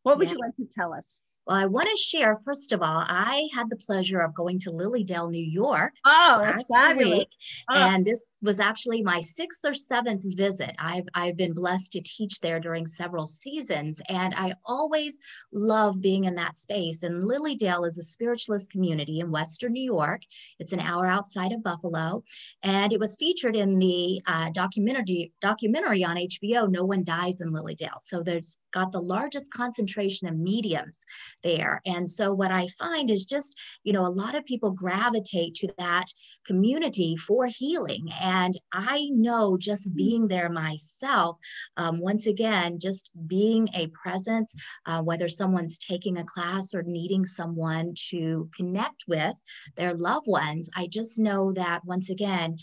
What 0.03 0.19
would 0.19 0.29
Yeah. 0.29 0.33
you 0.33 0.39
like 0.39 0.55
to 0.57 0.65
tell 0.65 0.93
us? 0.93 1.23
Well, 1.49 1.57
I 1.57 1.65
want 1.65 1.89
to 1.89 1.97
share, 1.97 2.35
first 2.35 2.71
of 2.73 2.83
all, 2.83 3.03
I 3.07 3.47
had 3.51 3.71
the 3.71 3.75
pleasure 3.75 4.19
of 4.19 4.35
going 4.35 4.59
to 4.59 4.69
Lily 4.69 5.03
Dale, 5.03 5.31
New 5.31 5.43
York 5.43 5.93
Oh, 6.05 6.41
last 6.43 6.67
fabulous. 6.71 7.17
week. 7.19 7.29
Oh. 7.71 7.73
And 7.75 8.05
this 8.05 8.37
was 8.43 8.59
actually 8.59 9.01
my 9.01 9.19
sixth 9.19 9.61
or 9.65 9.73
seventh 9.73 10.23
visit. 10.37 10.75
I've, 10.77 11.05
I've 11.15 11.37
been 11.37 11.53
blessed 11.53 11.91
to 11.93 12.01
teach 12.01 12.39
there 12.39 12.59
during 12.59 12.85
several 12.85 13.25
seasons. 13.25 13.99
And 14.09 14.35
I 14.37 14.53
always 14.63 15.17
love 15.51 15.99
being 15.99 16.25
in 16.25 16.35
that 16.35 16.55
space. 16.55 17.01
And 17.01 17.23
Lily 17.23 17.55
Dale 17.55 17.83
is 17.83 17.97
a 17.97 18.03
spiritualist 18.03 18.71
community 18.71 19.19
in 19.19 19.31
Western 19.31 19.73
New 19.73 19.81
York. 19.83 20.21
It's 20.59 20.71
an 20.71 20.79
hour 20.79 21.07
outside 21.07 21.51
of 21.51 21.63
Buffalo. 21.63 22.23
And 22.61 22.93
it 22.93 22.99
was 22.99 23.17
featured 23.17 23.55
in 23.55 23.79
the 23.79 24.21
uh, 24.27 24.51
documentary, 24.53 25.33
documentary 25.41 26.03
on 26.03 26.15
HBO, 26.17 26.69
No 26.69 26.85
One 26.85 27.03
Dies 27.03 27.41
in 27.41 27.51
Lily 27.51 27.73
Dale. 27.73 27.97
So 28.01 28.21
there's 28.21 28.59
got 28.71 28.91
the 28.91 29.01
largest 29.01 29.51
concentration 29.53 30.27
of 30.27 30.37
mediums. 30.37 31.05
there. 31.43 31.81
And 31.85 32.09
so 32.09 32.33
what 32.33 32.51
I 32.51 32.67
find 32.67 33.09
is 33.09 33.25
just, 33.25 33.57
you 33.83 33.93
know, 33.93 34.05
a 34.05 34.07
lot 34.07 34.35
of 34.35 34.45
people 34.45 34.71
gravitate 34.71 35.55
to 35.55 35.69
that 35.77 36.05
community 36.45 37.15
for 37.15 37.45
healing. 37.45 38.09
And 38.21 38.59
I 38.73 39.09
know 39.11 39.57
just 39.57 39.89
mm. 39.89 39.95
being 39.95 40.27
there 40.27 40.49
myself, 40.49 41.37
um, 41.77 41.99
once 41.99 42.27
again, 42.27 42.79
just 42.79 43.11
being 43.27 43.69
a 43.73 43.87
presence, 43.87 44.53
uh, 44.85 45.01
whether 45.01 45.29
someone's 45.29 45.77
taking 45.77 46.17
a 46.17 46.25
class 46.25 46.73
or 46.73 46.83
needing 46.83 47.25
someone 47.25 47.93
to 48.09 48.49
connect 48.55 49.03
with 49.07 49.39
their 49.75 49.93
loved 49.93 50.27
ones, 50.27 50.69
I 50.75 50.87
just 50.87 51.19
know 51.19 51.53
that 51.53 51.85
once 51.85 52.09
again, 52.09 52.57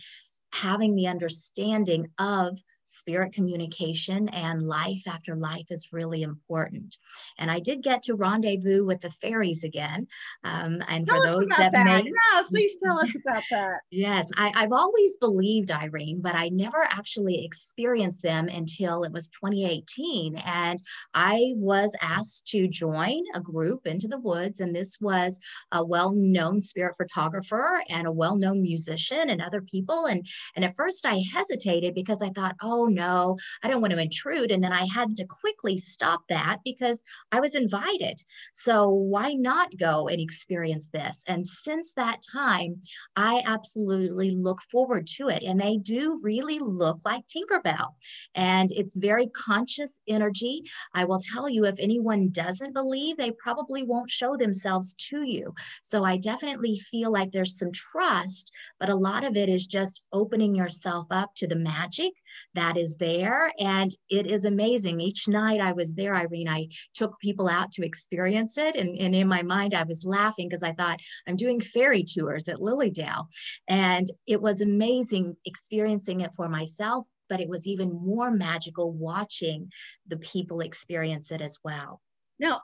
having 0.53 0.95
the 0.95 1.07
understanding 1.07 2.09
of 2.19 2.59
spirit 2.87 3.33
communication 3.33 4.29
and 4.29 4.62
life 4.62 5.03
after 5.09 5.37
life 5.37 5.66
is 5.70 5.88
really 5.92 6.22
important. 6.22 6.96
And 7.38 7.51
I 7.51 7.59
did 7.59 7.83
get 7.83 8.03
to 8.05 8.14
rendezvous 8.14 8.85
with 8.85 9.01
the 9.01 9.11
fairies 9.11 9.64
again. 9.64 10.07
Um, 10.44 10.83
and 10.88 11.07
tell 11.07 11.20
for 11.20 11.27
those 11.27 11.49
that, 11.49 11.72
that, 11.72 11.85
may. 11.85 12.03
No, 12.03 12.42
please 12.49 12.77
tell 12.83 13.01
us 13.01 13.14
about 13.14 13.42
that. 13.51 13.81
yes, 13.90 14.31
I, 14.37 14.53
I've 14.55 14.72
always 14.72 15.16
believed 15.18 15.70
Irene, 15.70 16.20
but 16.22 16.35
I 16.35 16.49
never 16.49 16.87
actually 16.90 17.44
experienced 17.44 18.22
them 18.22 18.49
until 18.49 19.03
it 19.03 19.12
was 19.12 19.29
2018. 19.29 20.37
And 20.46 20.81
I 21.12 21.53
was 21.57 21.94
asked 22.01 22.46
to 22.49 22.68
join 22.68 23.22
a 23.35 23.40
group 23.40 23.87
into 23.87 24.07
the 24.09 24.18
woods. 24.18 24.61
And 24.61 24.75
this 24.75 24.99
was 25.01 25.40
a 25.72 25.85
well 25.85 26.12
known 26.12 26.62
spirit 26.62 26.96
photographer 26.96 27.83
and 27.88 28.07
a 28.07 28.12
well 28.12 28.37
known 28.37 28.62
musician 28.62 29.31
and 29.31 29.42
other 29.42 29.61
people. 29.61 30.07
And, 30.07 30.27
and 30.55 30.64
at 30.64 30.77
first 30.77 31.05
I 31.05 31.22
hesitated 31.33 31.94
because 31.94 32.22
I 32.22 32.31
thought, 32.31 32.55
oh, 32.62 32.75
oh 32.76 32.84
no, 32.84 33.36
I 33.62 33.68
don't 33.68 33.80
want 33.80 33.92
to 33.92 34.00
intrude. 34.00 34.50
And 34.50 34.62
then 34.62 34.72
I 34.72 34.86
had 34.86 35.16
to 35.16 35.24
quickly 35.24 35.78
stop 35.78 36.20
that 36.28 36.58
because 36.64 37.02
I 37.32 37.40
was 37.40 37.54
invited. 37.54 38.20
So 38.52 38.90
why 38.90 39.32
not 39.32 39.76
go 39.78 40.08
and 40.08 40.20
experience 40.20 40.88
this? 40.92 41.24
And 41.26 41.46
since 41.46 41.92
that 41.92 42.20
time, 42.32 42.80
I 43.16 43.42
absolutely 43.46 44.30
look 44.30 44.60
forward 44.62 45.06
to 45.16 45.28
it. 45.28 45.42
And 45.42 45.60
they 45.60 45.78
do 45.78 46.20
really 46.22 46.58
look 46.58 46.98
like 47.04 47.24
Tinkerbell. 47.26 47.94
And 48.34 48.70
it's 48.72 48.94
very 48.94 49.28
conscious 49.28 50.00
energy. 50.06 50.62
I 50.94 51.04
will 51.04 51.20
tell 51.20 51.48
you, 51.48 51.64
if 51.64 51.76
anyone 51.78 52.28
doesn't 52.30 52.74
believe, 52.74 53.16
they 53.16 53.30
probably 53.30 53.82
won't 53.84 54.10
show 54.10 54.36
themselves 54.36 54.94
to 55.08 55.22
you. 55.22 55.54
So 55.82 56.04
I 56.04 56.18
definitely 56.18 56.78
feel 56.78 57.10
like 57.10 57.32
there's 57.32 57.58
some 57.58 57.72
trust, 57.72 58.52
but 58.78 58.90
a 58.90 58.96
lot 58.96 59.24
of 59.24 59.36
it 59.36 59.48
is 59.48 59.66
just 59.66 60.02
opening 60.12 60.54
yourself 60.54 61.06
up 61.10 61.34
to 61.36 61.46
the 61.46 61.56
magic 61.56 62.12
that 62.55 62.77
is 62.77 62.96
there. 62.96 63.53
And 63.59 63.90
it 64.11 64.27
is 64.27 64.44
amazing. 64.44 65.01
Each 65.01 65.29
night 65.29 65.61
I 65.61 65.72
was 65.72 65.94
there, 65.94 66.14
Irene, 66.14 66.49
I 66.49 66.68
took 66.94 67.18
people 67.20 67.49
out 67.49 67.72
to 67.72 67.85
experience 67.85 68.59
it. 68.59 68.77
And, 68.77 68.99
and 68.99 69.14
in 69.14 69.29
my 69.29 69.42
mind, 69.42 69.75
I 69.75 69.85
was 69.85 70.05
laughing 70.05 70.49
because 70.49 70.62
I 70.62 70.72
thought, 70.72 71.01
I'm 71.27 71.37
doing 71.37 71.61
fairy 71.61 72.05
tours 72.05 72.49
at 72.49 72.61
Lily 72.61 72.90
Dale. 72.90 73.29
And 73.68 74.07
it 74.27 74.40
was 74.40 74.61
amazing 74.61 75.37
experiencing 75.44 76.20
it 76.20 76.35
for 76.35 76.49
myself, 76.49 77.07
but 77.29 77.40
it 77.40 77.49
was 77.49 77.66
even 77.66 77.92
more 77.92 78.31
magical 78.31 78.92
watching 78.92 79.70
the 80.07 80.16
people 80.18 80.61
experience 80.61 81.31
it 81.31 81.40
as 81.40 81.59
well. 81.64 82.01
Now, 82.38 82.62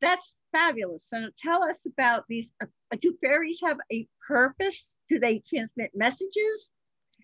that's 0.00 0.38
fabulous. 0.52 1.06
So 1.08 1.28
tell 1.36 1.62
us 1.64 1.84
about 1.86 2.24
these. 2.28 2.52
Uh, 2.62 2.66
do 3.00 3.16
fairies 3.20 3.60
have 3.64 3.78
a 3.92 4.06
purpose? 4.26 4.96
Do 5.08 5.18
they 5.18 5.42
transmit 5.48 5.90
messages? 5.94 6.72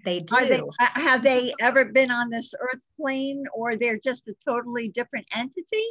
They 0.04 0.20
do. 0.20 0.36
They, 0.40 0.60
uh, 0.60 0.88
have 0.94 1.22
they 1.22 1.52
ever 1.60 1.86
been 1.86 2.10
on 2.10 2.30
this 2.30 2.54
earth 2.60 2.82
plane 3.00 3.44
or 3.54 3.76
they're 3.76 3.98
just 4.02 4.28
a 4.28 4.34
totally 4.44 4.88
different 4.88 5.26
entity? 5.34 5.84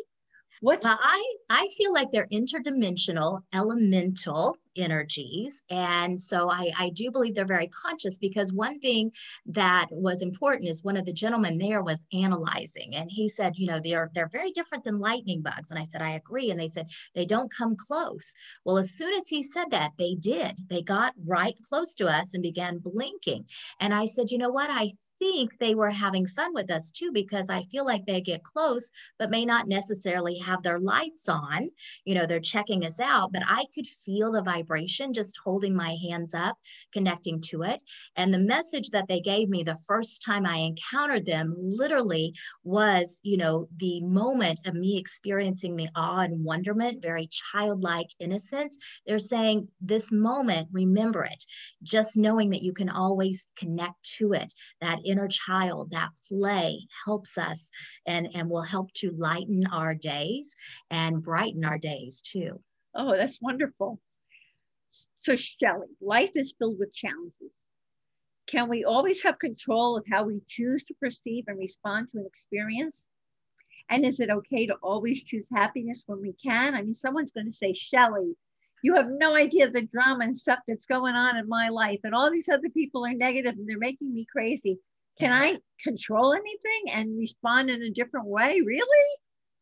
What's 0.61 0.83
well, 0.83 0.99
I, 1.01 1.35
I 1.49 1.67
feel 1.77 1.93
like 1.93 2.11
they're 2.11 2.27
interdimensional, 2.27 3.41
elemental 3.53 4.57
energies. 4.75 5.61
And 5.69 6.19
so 6.19 6.49
I, 6.49 6.71
I 6.77 6.89
do 6.89 7.11
believe 7.11 7.35
they're 7.35 7.45
very 7.45 7.67
conscious 7.67 8.17
because 8.17 8.51
one 8.53 8.79
thing 8.79 9.11
that 9.47 9.87
was 9.91 10.21
important 10.21 10.69
is 10.69 10.83
one 10.83 10.97
of 10.97 11.05
the 11.05 11.13
gentlemen 11.13 11.57
there 11.57 11.83
was 11.83 12.05
analyzing 12.13 12.95
and 12.95 13.09
he 13.11 13.29
said, 13.29 13.53
you 13.55 13.67
know, 13.67 13.79
they're 13.79 14.09
they're 14.13 14.29
very 14.29 14.51
different 14.51 14.83
than 14.83 14.97
lightning 14.97 15.41
bugs. 15.41 15.69
And 15.69 15.79
I 15.79 15.83
said, 15.83 16.01
I 16.01 16.11
agree. 16.11 16.51
And 16.51 16.59
they 16.59 16.67
said, 16.67 16.89
they 17.13 17.25
don't 17.25 17.53
come 17.53 17.75
close. 17.75 18.33
Well, 18.65 18.77
as 18.77 18.91
soon 18.91 19.13
as 19.13 19.27
he 19.27 19.43
said 19.43 19.71
that, 19.71 19.91
they 19.97 20.15
did. 20.15 20.57
They 20.69 20.81
got 20.81 21.13
right 21.25 21.55
close 21.63 21.93
to 21.95 22.07
us 22.07 22.33
and 22.33 22.43
began 22.43 22.79
blinking. 22.79 23.45
And 23.79 23.93
I 23.93 24.05
said, 24.05 24.31
you 24.31 24.37
know 24.37 24.51
what? 24.51 24.69
I 24.71 24.93
think 25.23 25.57
they 25.57 25.73
were 25.73 25.89
having 25.89 26.27
fun 26.27 26.53
with 26.53 26.69
us 26.69 26.91
too, 26.91 27.09
because 27.13 27.49
I 27.49 27.63
feel 27.63 27.85
like 27.85 28.05
they 28.05 28.19
get 28.19 28.43
close, 28.43 28.91
but 29.17 29.31
may 29.31 29.45
not 29.45 29.69
necessarily 29.69 30.37
have 30.39 30.61
their 30.63 30.79
lights 30.79 31.29
on. 31.29 31.69
You 32.03 32.15
know, 32.15 32.25
they're 32.25 32.41
checking 32.41 32.85
us 32.85 32.99
out, 32.99 33.31
but 33.31 33.43
I 33.47 33.63
could 33.73 33.87
feel 33.87 34.33
the 34.33 34.41
vibration 34.41 35.13
just 35.13 35.39
holding 35.41 35.75
my 35.75 35.95
hands 36.09 36.33
up, 36.33 36.57
connecting 36.91 37.39
to 37.49 37.63
it. 37.63 37.81
And 38.17 38.33
the 38.33 38.39
message 38.39 38.89
that 38.89 39.07
they 39.07 39.21
gave 39.21 39.47
me 39.47 39.63
the 39.63 39.77
first 39.87 40.21
time 40.23 40.45
I 40.45 40.57
encountered 40.57 41.25
them 41.25 41.55
literally 41.57 42.33
was, 42.65 43.21
you 43.23 43.37
know, 43.37 43.69
the 43.77 44.01
moment 44.01 44.59
of 44.65 44.73
me 44.73 44.97
experiencing 44.97 45.77
the 45.77 45.87
awe 45.95 46.19
and 46.19 46.43
wonderment, 46.43 47.01
very 47.01 47.29
childlike 47.31 48.07
innocence. 48.19 48.77
They're 49.07 49.19
saying, 49.19 49.69
This 49.79 50.11
moment, 50.11 50.67
remember 50.73 51.23
it. 51.23 51.45
Just 51.81 52.17
knowing 52.17 52.49
that 52.49 52.61
you 52.61 52.73
can 52.73 52.89
always 52.89 53.47
connect 53.55 54.03
to 54.17 54.33
it, 54.33 54.53
that 54.81 54.99
inner 55.13 55.27
child, 55.27 55.91
that 55.91 56.09
play 56.27 56.87
helps 57.05 57.37
us 57.37 57.69
and, 58.07 58.27
and 58.33 58.49
will 58.49 58.63
help 58.63 58.91
to 58.93 59.11
lighten 59.11 59.67
our 59.71 59.93
days 59.93 60.55
and 60.89 61.21
brighten 61.21 61.63
our 61.63 61.77
days 61.77 62.19
too. 62.21 62.59
Oh, 62.95 63.15
that's 63.15 63.39
wonderful. 63.39 63.99
So, 65.19 65.35
Shelly, 65.35 65.87
life 66.01 66.31
is 66.35 66.55
filled 66.57 66.79
with 66.79 66.93
challenges. 66.93 67.55
Can 68.47 68.69
we 68.69 68.83
always 68.83 69.21
have 69.23 69.37
control 69.37 69.97
of 69.97 70.05
how 70.11 70.23
we 70.23 70.41
choose 70.47 70.83
to 70.85 70.95
perceive 70.95 71.45
and 71.47 71.59
respond 71.59 72.09
to 72.09 72.17
an 72.17 72.25
experience? 72.25 73.05
And 73.89 74.03
is 74.05 74.19
it 74.19 74.31
okay 74.31 74.65
to 74.65 74.75
always 74.81 75.23
choose 75.23 75.47
happiness 75.53 76.03
when 76.07 76.21
we 76.21 76.33
can? 76.33 76.73
I 76.73 76.81
mean, 76.81 76.95
someone's 76.95 77.31
going 77.31 77.47
to 77.47 77.53
say, 77.53 77.73
Shelly, 77.73 78.35
you 78.83 78.95
have 78.95 79.07
no 79.19 79.35
idea 79.35 79.69
the 79.69 79.81
drama 79.81 80.25
and 80.25 80.35
stuff 80.35 80.59
that's 80.67 80.85
going 80.85 81.15
on 81.15 81.37
in 81.37 81.47
my 81.47 81.69
life. 81.69 81.99
And 82.03 82.13
all 82.13 82.31
these 82.31 82.49
other 82.49 82.69
people 82.69 83.05
are 83.05 83.13
negative 83.13 83.53
and 83.57 83.67
they're 83.67 83.77
making 83.77 84.13
me 84.13 84.25
crazy. 84.29 84.79
Can 85.19 85.31
I 85.31 85.57
control 85.81 86.33
anything 86.33 86.91
and 86.93 87.17
respond 87.17 87.69
in 87.69 87.81
a 87.83 87.91
different 87.91 88.27
way? 88.27 88.61
Really? 88.61 89.07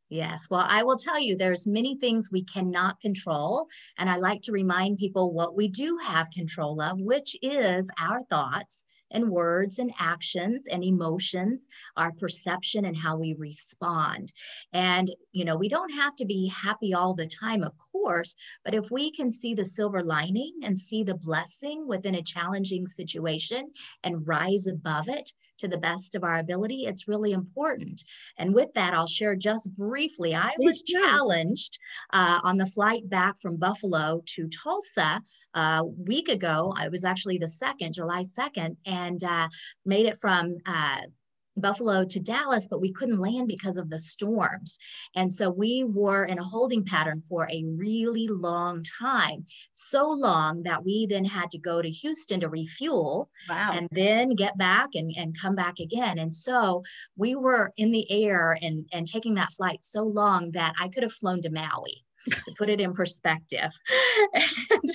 Yes. 0.09 0.47
Well, 0.51 0.65
I 0.67 0.83
will 0.83 0.97
tell 0.97 1.19
you, 1.19 1.37
there's 1.37 1.65
many 1.65 1.97
things 1.97 2.29
we 2.29 2.43
cannot 2.43 2.99
control. 2.99 3.67
And 3.97 4.09
I 4.09 4.17
like 4.17 4.41
to 4.43 4.51
remind 4.51 4.97
people 4.97 5.31
what 5.31 5.55
we 5.55 5.69
do 5.69 5.97
have 6.03 6.29
control 6.31 6.81
of, 6.81 6.99
which 6.99 7.37
is 7.41 7.89
our 7.97 8.21
thoughts 8.29 8.83
and 9.11 9.29
words 9.29 9.79
and 9.79 9.93
actions 9.99 10.65
and 10.69 10.83
emotions, 10.83 11.67
our 11.95 12.11
perception 12.11 12.83
and 12.83 12.97
how 12.97 13.17
we 13.17 13.35
respond. 13.37 14.33
And, 14.73 15.09
you 15.31 15.45
know, 15.45 15.55
we 15.55 15.69
don't 15.69 15.93
have 15.93 16.15
to 16.17 16.25
be 16.25 16.47
happy 16.47 16.93
all 16.93 17.13
the 17.13 17.27
time, 17.27 17.63
of 17.63 17.71
course, 18.01 18.35
but 18.63 18.73
if 18.73 18.91
we 18.91 19.11
can 19.11 19.31
see 19.31 19.53
the 19.53 19.65
silver 19.65 20.03
lining 20.03 20.53
and 20.63 20.77
see 20.77 21.03
the 21.03 21.15
blessing 21.15 21.87
within 21.87 22.15
a 22.15 22.23
challenging 22.23 22.87
situation 22.87 23.71
and 24.03 24.27
rise 24.27 24.67
above 24.67 25.07
it, 25.09 25.31
to 25.61 25.67
the 25.67 25.77
best 25.77 26.15
of 26.15 26.23
our 26.23 26.39
ability, 26.39 26.85
it's 26.87 27.07
really 27.07 27.31
important. 27.31 28.03
And 28.37 28.53
with 28.53 28.73
that, 28.73 28.93
I'll 28.93 29.07
share 29.07 29.35
just 29.35 29.73
briefly. 29.75 30.35
I 30.35 30.51
was 30.57 30.83
challenged 30.83 31.79
uh, 32.11 32.39
on 32.43 32.57
the 32.57 32.65
flight 32.65 33.07
back 33.09 33.39
from 33.39 33.57
Buffalo 33.57 34.21
to 34.25 34.49
Tulsa 34.49 35.21
a 35.53 35.59
uh, 35.59 35.83
week 35.83 36.29
ago. 36.29 36.73
It 36.83 36.91
was 36.91 37.05
actually 37.05 37.37
the 37.37 37.47
second, 37.47 37.93
July 37.93 38.23
2nd, 38.23 38.75
and 38.85 39.23
uh, 39.23 39.47
made 39.85 40.07
it 40.07 40.17
from 40.17 40.57
uh, 40.65 41.01
Buffalo 41.57 42.05
to 42.05 42.19
Dallas, 42.19 42.67
but 42.69 42.81
we 42.81 42.91
couldn't 42.91 43.19
land 43.19 43.47
because 43.47 43.77
of 43.77 43.89
the 43.89 43.99
storms. 43.99 44.77
And 45.15 45.31
so 45.31 45.49
we 45.49 45.83
were 45.83 46.25
in 46.25 46.39
a 46.39 46.43
holding 46.43 46.85
pattern 46.85 47.23
for 47.27 47.47
a 47.49 47.63
really 47.65 48.27
long 48.27 48.83
time, 48.99 49.45
so 49.73 50.09
long 50.09 50.63
that 50.63 50.83
we 50.83 51.05
then 51.05 51.25
had 51.25 51.51
to 51.51 51.57
go 51.57 51.81
to 51.81 51.89
Houston 51.89 52.39
to 52.41 52.49
refuel 52.49 53.29
wow. 53.49 53.71
and 53.73 53.87
then 53.91 54.35
get 54.35 54.57
back 54.57 54.89
and, 54.93 55.13
and 55.17 55.39
come 55.39 55.55
back 55.55 55.79
again. 55.79 56.19
And 56.19 56.33
so 56.33 56.83
we 57.15 57.35
were 57.35 57.73
in 57.77 57.91
the 57.91 58.09
air 58.11 58.57
and, 58.61 58.87
and 58.93 59.07
taking 59.07 59.35
that 59.35 59.51
flight 59.51 59.83
so 59.83 60.03
long 60.03 60.51
that 60.51 60.73
I 60.79 60.87
could 60.87 61.03
have 61.03 61.13
flown 61.13 61.41
to 61.41 61.49
Maui 61.49 62.05
to 62.29 62.53
put 62.57 62.69
it 62.69 62.81
in 62.81 62.93
perspective. 62.93 63.71
and 64.33 64.91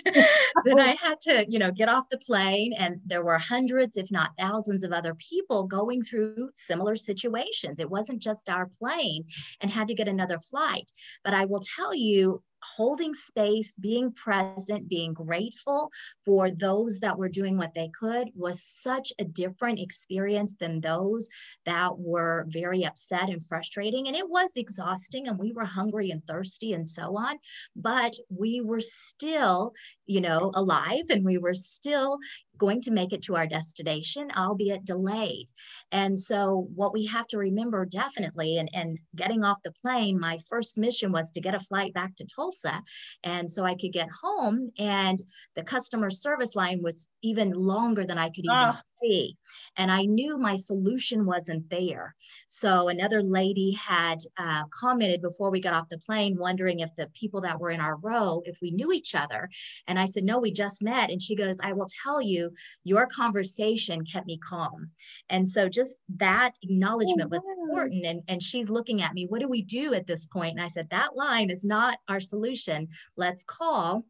then 0.64 0.80
I 0.80 0.96
had 1.00 1.20
to, 1.22 1.44
you 1.48 1.58
know, 1.58 1.70
get 1.70 1.88
off 1.88 2.08
the 2.10 2.18
plane, 2.18 2.72
and 2.78 3.00
there 3.04 3.24
were 3.24 3.38
hundreds, 3.38 3.96
if 3.96 4.10
not 4.10 4.30
thousands, 4.38 4.84
of 4.84 4.92
other 4.92 5.14
people 5.14 5.64
going 5.64 6.02
through 6.02 6.50
similar 6.54 6.96
situations. 6.96 7.80
It 7.80 7.90
wasn't 7.90 8.22
just 8.22 8.48
our 8.48 8.66
plane 8.78 9.24
and 9.60 9.70
had 9.70 9.88
to 9.88 9.94
get 9.94 10.08
another 10.08 10.38
flight. 10.38 10.90
But 11.24 11.34
I 11.34 11.44
will 11.44 11.62
tell 11.76 11.94
you, 11.94 12.42
holding 12.62 13.14
space, 13.14 13.74
being 13.74 14.12
present, 14.12 14.88
being 14.88 15.12
grateful 15.12 15.90
for 16.24 16.50
those 16.50 16.98
that 17.00 17.18
were 17.18 17.28
doing 17.28 17.56
what 17.56 17.74
they 17.74 17.88
could 17.98 18.28
was 18.34 18.62
such 18.62 19.12
a 19.18 19.24
different 19.24 19.78
experience 19.78 20.54
than 20.58 20.80
those 20.80 21.28
that 21.64 21.98
were 21.98 22.46
very 22.48 22.84
upset 22.84 23.28
and 23.28 23.44
frustrating. 23.44 24.06
And 24.06 24.16
it 24.16 24.28
was 24.28 24.50
exhausting, 24.56 25.28
and 25.28 25.38
we 25.38 25.52
were 25.52 25.64
hungry 25.64 26.10
and 26.10 26.26
thirsty 26.26 26.72
and 26.72 26.88
so 26.88 27.16
on. 27.16 27.38
But 27.74 28.14
we 28.28 28.60
were 28.60 28.80
still, 28.80 29.72
you 30.06 30.20
know, 30.20 30.50
alive 30.54 31.04
and 31.10 31.24
we 31.24 31.38
were 31.38 31.54
still 31.54 32.18
going 32.58 32.80
to 32.82 32.90
make 32.90 33.12
it 33.12 33.22
to 33.22 33.36
our 33.36 33.46
destination, 33.46 34.28
albeit 34.36 34.84
delayed. 34.84 35.48
And 35.92 36.18
so, 36.18 36.68
what 36.74 36.92
we 36.92 37.06
have 37.06 37.26
to 37.28 37.38
remember 37.38 37.84
definitely, 37.84 38.58
and, 38.58 38.68
and 38.72 38.98
getting 39.14 39.44
off 39.44 39.62
the 39.64 39.72
plane, 39.72 40.18
my 40.18 40.38
first 40.48 40.78
mission 40.78 41.12
was 41.12 41.30
to 41.32 41.40
get 41.40 41.54
a 41.54 41.60
flight 41.60 41.94
back 41.94 42.16
to 42.16 42.26
Tulsa. 42.26 42.82
And 43.22 43.50
so 43.50 43.64
I 43.64 43.74
could 43.74 43.92
get 43.92 44.08
home, 44.22 44.70
and 44.78 45.22
the 45.54 45.62
customer 45.62 46.10
service 46.10 46.56
line 46.56 46.80
was 46.82 47.08
even 47.22 47.52
longer 47.52 48.04
than 48.04 48.18
I 48.18 48.28
could 48.28 48.44
even 48.44 48.50
ah. 48.50 48.80
see. 48.96 49.36
And 49.76 49.90
I 49.90 50.04
knew 50.04 50.38
my 50.38 50.56
solution 50.56 51.26
wasn't 51.26 51.68
there. 51.70 52.14
So, 52.46 52.88
another 52.88 53.22
lady 53.22 53.72
had 53.72 54.18
uh, 54.38 54.64
commented 54.70 55.22
before 55.22 55.50
we 55.50 55.60
got 55.60 55.74
off 55.74 55.88
the 55.88 55.98
plane, 55.98 56.36
wondering 56.38 56.80
if 56.80 56.90
the 56.96 57.08
people 57.14 57.40
that 57.42 57.60
were 57.60 57.70
in 57.70 57.80
our 57.80 57.96
row, 57.96 58.42
if 58.44 58.58
we 58.60 58.70
knew 58.70 58.92
each 58.92 59.14
other. 59.14 59.48
And 59.86 59.98
I 59.98 60.06
said, 60.06 60.24
No, 60.24 60.38
we 60.38 60.52
just 60.52 60.82
met. 60.82 61.10
And 61.10 61.22
she 61.22 61.36
goes, 61.36 61.56
I 61.62 61.72
will 61.72 61.88
tell 62.02 62.20
you 62.20 62.45
your 62.84 63.06
conversation 63.06 64.04
kept 64.04 64.26
me 64.26 64.38
calm. 64.38 64.90
And 65.30 65.46
so 65.46 65.68
just 65.68 65.96
that 66.16 66.52
acknowledgement 66.62 67.30
was 67.30 67.42
oh, 67.44 67.64
important. 67.64 68.04
And, 68.06 68.22
and 68.28 68.42
she's 68.42 68.70
looking 68.70 69.02
at 69.02 69.14
me, 69.14 69.26
what 69.26 69.40
do 69.40 69.48
we 69.48 69.62
do 69.62 69.94
at 69.94 70.06
this 70.06 70.26
point? 70.26 70.56
And 70.56 70.62
I 70.62 70.68
said, 70.68 70.88
that 70.90 71.16
line 71.16 71.50
is 71.50 71.64
not 71.64 71.98
our 72.08 72.20
solution. 72.20 72.88
Let's 73.16 73.44
call 73.44 74.04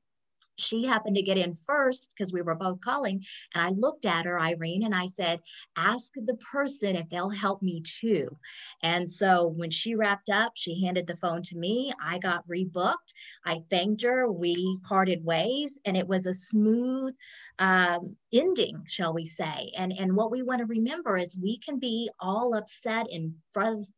she 0.58 0.84
happened 0.84 1.16
to 1.16 1.22
get 1.22 1.38
in 1.38 1.54
first 1.54 2.12
because 2.14 2.32
we 2.32 2.42
were 2.42 2.54
both 2.54 2.80
calling. 2.80 3.24
And 3.54 3.64
I 3.64 3.70
looked 3.70 4.04
at 4.04 4.24
her, 4.24 4.40
Irene, 4.40 4.84
and 4.84 4.94
I 4.94 5.06
said, 5.06 5.40
Ask 5.76 6.12
the 6.14 6.36
person 6.36 6.96
if 6.96 7.08
they'll 7.08 7.30
help 7.30 7.62
me 7.62 7.82
too. 7.82 8.36
And 8.82 9.08
so 9.08 9.48
when 9.48 9.70
she 9.70 9.94
wrapped 9.94 10.30
up, 10.30 10.52
she 10.56 10.82
handed 10.82 11.06
the 11.06 11.16
phone 11.16 11.42
to 11.42 11.56
me. 11.56 11.92
I 12.02 12.18
got 12.18 12.46
rebooked. 12.48 13.12
I 13.44 13.62
thanked 13.70 14.02
her. 14.02 14.30
We 14.30 14.78
parted 14.84 15.24
ways, 15.24 15.78
and 15.84 15.96
it 15.96 16.08
was 16.08 16.26
a 16.26 16.34
smooth 16.34 17.14
um, 17.58 18.16
ending, 18.32 18.82
shall 18.86 19.14
we 19.14 19.24
say. 19.24 19.72
And, 19.76 19.92
and 19.92 20.14
what 20.14 20.30
we 20.30 20.42
want 20.42 20.60
to 20.60 20.66
remember 20.66 21.16
is 21.16 21.38
we 21.40 21.58
can 21.58 21.78
be 21.78 22.10
all 22.20 22.54
upset 22.54 23.06
and 23.10 23.34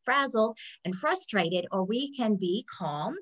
frazzled 0.05 0.57
and 0.85 0.95
frustrated, 0.95 1.67
or 1.73 1.85
we 1.85 2.15
can 2.15 2.37
be 2.37 2.65
calm 2.71 3.15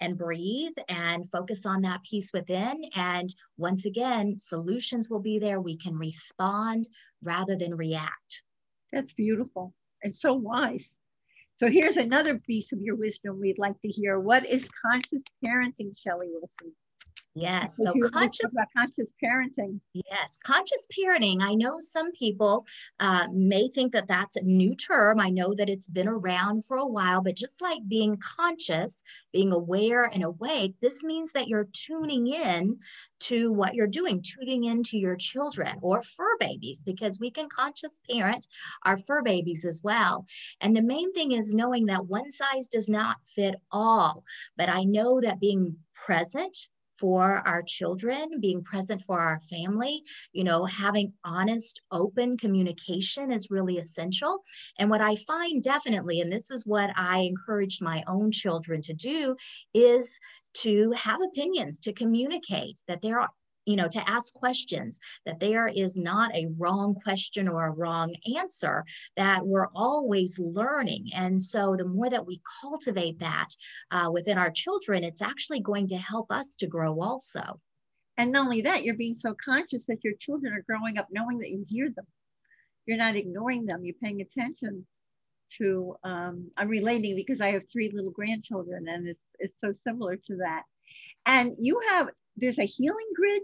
and 0.00 0.16
breathe 0.16 0.72
and 0.88 1.30
focus 1.30 1.66
on 1.66 1.82
that 1.82 2.02
peace 2.04 2.30
within. 2.32 2.84
And 2.94 3.34
once 3.56 3.84
again, 3.84 4.38
solutions 4.38 5.08
will 5.10 5.20
be 5.20 5.38
there. 5.38 5.60
We 5.60 5.76
can 5.76 5.96
respond 5.96 6.88
rather 7.22 7.56
than 7.56 7.76
react. 7.76 8.42
That's 8.92 9.12
beautiful 9.12 9.74
and 10.02 10.14
so 10.14 10.32
wise. 10.32 10.96
So 11.56 11.70
here's 11.70 11.96
another 11.96 12.38
piece 12.38 12.72
of 12.72 12.80
your 12.80 12.96
wisdom 12.96 13.38
we'd 13.38 13.58
like 13.58 13.80
to 13.82 13.88
hear. 13.88 14.18
What 14.18 14.44
is 14.46 14.68
conscious 14.84 15.22
parenting, 15.44 15.94
Shelly 15.96 16.28
Wilson? 16.32 16.72
Yes. 17.34 17.78
So 17.78 17.94
conscious 18.12 18.50
conscious 18.76 19.12
parenting. 19.22 19.80
Yes, 19.94 20.38
conscious 20.44 20.86
parenting. 20.96 21.40
I 21.40 21.54
know 21.54 21.78
some 21.78 22.12
people 22.12 22.66
uh, 23.00 23.26
may 23.32 23.68
think 23.68 23.92
that 23.92 24.06
that's 24.06 24.36
a 24.36 24.42
new 24.42 24.74
term. 24.74 25.18
I 25.18 25.30
know 25.30 25.54
that 25.54 25.70
it's 25.70 25.88
been 25.88 26.08
around 26.08 26.66
for 26.66 26.76
a 26.76 26.86
while, 26.86 27.22
but 27.22 27.36
just 27.36 27.62
like 27.62 27.78
being 27.88 28.18
conscious, 28.18 29.02
being 29.32 29.50
aware 29.52 30.04
and 30.04 30.22
awake, 30.22 30.74
this 30.82 31.02
means 31.02 31.32
that 31.32 31.48
you're 31.48 31.68
tuning 31.72 32.26
in 32.26 32.78
to 33.20 33.50
what 33.50 33.74
you're 33.74 33.86
doing, 33.86 34.22
tuning 34.22 34.64
into 34.64 34.98
your 34.98 35.16
children 35.16 35.78
or 35.80 36.02
fur 36.02 36.36
babies, 36.38 36.82
because 36.84 37.18
we 37.18 37.30
can 37.30 37.48
conscious 37.48 37.98
parent 38.10 38.46
our 38.84 38.98
fur 38.98 39.22
babies 39.22 39.64
as 39.64 39.80
well. 39.82 40.26
And 40.60 40.76
the 40.76 40.82
main 40.82 41.12
thing 41.14 41.32
is 41.32 41.54
knowing 41.54 41.86
that 41.86 42.06
one 42.06 42.30
size 42.30 42.68
does 42.68 42.90
not 42.90 43.16
fit 43.24 43.54
all. 43.70 44.24
But 44.58 44.68
I 44.68 44.82
know 44.84 45.20
that 45.22 45.40
being 45.40 45.76
present 45.94 46.68
for 46.98 47.42
our 47.46 47.62
children, 47.62 48.40
being 48.40 48.62
present 48.62 49.02
for 49.06 49.20
our 49.20 49.40
family, 49.40 50.02
you 50.32 50.44
know, 50.44 50.64
having 50.64 51.12
honest, 51.24 51.80
open 51.90 52.36
communication 52.36 53.30
is 53.32 53.50
really 53.50 53.78
essential. 53.78 54.42
And 54.78 54.90
what 54.90 55.00
I 55.00 55.16
find 55.16 55.62
definitely, 55.62 56.20
and 56.20 56.32
this 56.32 56.50
is 56.50 56.66
what 56.66 56.90
I 56.96 57.20
encouraged 57.20 57.82
my 57.82 58.02
own 58.06 58.30
children 58.30 58.82
to 58.82 58.92
do, 58.92 59.36
is 59.74 60.18
to 60.54 60.92
have 60.92 61.20
opinions, 61.22 61.78
to 61.80 61.92
communicate 61.92 62.78
that 62.86 63.02
there 63.02 63.20
are 63.20 63.30
you 63.66 63.76
know, 63.76 63.88
to 63.88 64.10
ask 64.10 64.34
questions, 64.34 64.98
that 65.26 65.40
there 65.40 65.68
is 65.68 65.96
not 65.96 66.34
a 66.34 66.48
wrong 66.58 66.94
question 66.94 67.48
or 67.48 67.66
a 67.66 67.70
wrong 67.70 68.14
answer, 68.36 68.84
that 69.16 69.46
we're 69.46 69.68
always 69.74 70.38
learning. 70.38 71.10
And 71.14 71.42
so 71.42 71.76
the 71.76 71.84
more 71.84 72.10
that 72.10 72.26
we 72.26 72.40
cultivate 72.60 73.18
that 73.20 73.48
uh, 73.90 74.10
within 74.12 74.38
our 74.38 74.50
children, 74.50 75.04
it's 75.04 75.22
actually 75.22 75.60
going 75.60 75.88
to 75.88 75.96
help 75.96 76.30
us 76.30 76.56
to 76.56 76.66
grow 76.66 77.00
also. 77.00 77.60
And 78.16 78.32
not 78.32 78.46
only 78.46 78.62
that, 78.62 78.84
you're 78.84 78.94
being 78.94 79.14
so 79.14 79.34
conscious 79.42 79.86
that 79.86 80.04
your 80.04 80.14
children 80.18 80.52
are 80.52 80.64
growing 80.68 80.98
up 80.98 81.08
knowing 81.10 81.38
that 81.38 81.50
you 81.50 81.64
hear 81.68 81.90
them. 81.90 82.06
You're 82.86 82.98
not 82.98 83.16
ignoring 83.16 83.66
them, 83.66 83.84
you're 83.84 83.94
paying 84.02 84.20
attention 84.20 84.86
to, 85.58 85.94
um, 86.02 86.50
I'm 86.56 86.68
relating 86.68 87.14
because 87.14 87.40
I 87.40 87.52
have 87.52 87.62
three 87.70 87.90
little 87.94 88.10
grandchildren 88.10 88.88
and 88.88 89.06
it's, 89.06 89.24
it's 89.38 89.60
so 89.60 89.72
similar 89.72 90.16
to 90.16 90.36
that. 90.36 90.62
And 91.26 91.52
you 91.58 91.80
have, 91.90 92.08
there's 92.36 92.58
a 92.58 92.66
healing 92.66 93.06
grid 93.14 93.42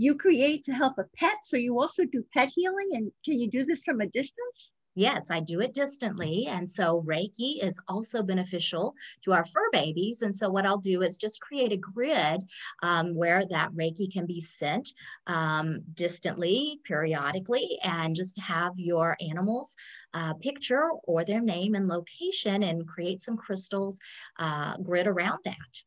you 0.00 0.14
create 0.14 0.64
to 0.64 0.72
help 0.72 0.96
a 0.96 1.04
pet. 1.18 1.36
So 1.44 1.58
you 1.58 1.78
also 1.78 2.04
do 2.06 2.24
pet 2.32 2.50
healing. 2.54 2.88
And 2.92 3.12
can 3.22 3.38
you 3.38 3.50
do 3.50 3.66
this 3.66 3.82
from 3.82 4.00
a 4.00 4.06
distance? 4.06 4.72
Yes, 4.94 5.26
I 5.28 5.40
do 5.40 5.60
it 5.60 5.74
distantly. 5.74 6.46
And 6.48 6.68
so 6.68 7.04
Reiki 7.06 7.62
is 7.62 7.78
also 7.86 8.22
beneficial 8.22 8.94
to 9.24 9.34
our 9.34 9.44
fur 9.44 9.68
babies. 9.72 10.22
And 10.22 10.34
so 10.34 10.48
what 10.48 10.64
I'll 10.64 10.78
do 10.78 11.02
is 11.02 11.18
just 11.18 11.42
create 11.42 11.72
a 11.72 11.76
grid 11.76 12.42
um, 12.82 13.14
where 13.14 13.44
that 13.50 13.72
Reiki 13.72 14.10
can 14.10 14.24
be 14.24 14.40
sent 14.40 14.88
um, 15.26 15.80
distantly, 15.92 16.80
periodically, 16.84 17.78
and 17.82 18.16
just 18.16 18.40
have 18.40 18.72
your 18.76 19.18
animals 19.20 19.76
uh, 20.14 20.32
picture 20.34 20.88
or 21.04 21.26
their 21.26 21.42
name 21.42 21.74
and 21.74 21.88
location 21.88 22.62
and 22.62 22.88
create 22.88 23.20
some 23.20 23.36
crystals 23.36 23.98
uh, 24.38 24.78
grid 24.78 25.06
around 25.06 25.40
that. 25.44 25.82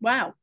Wow. 0.00 0.34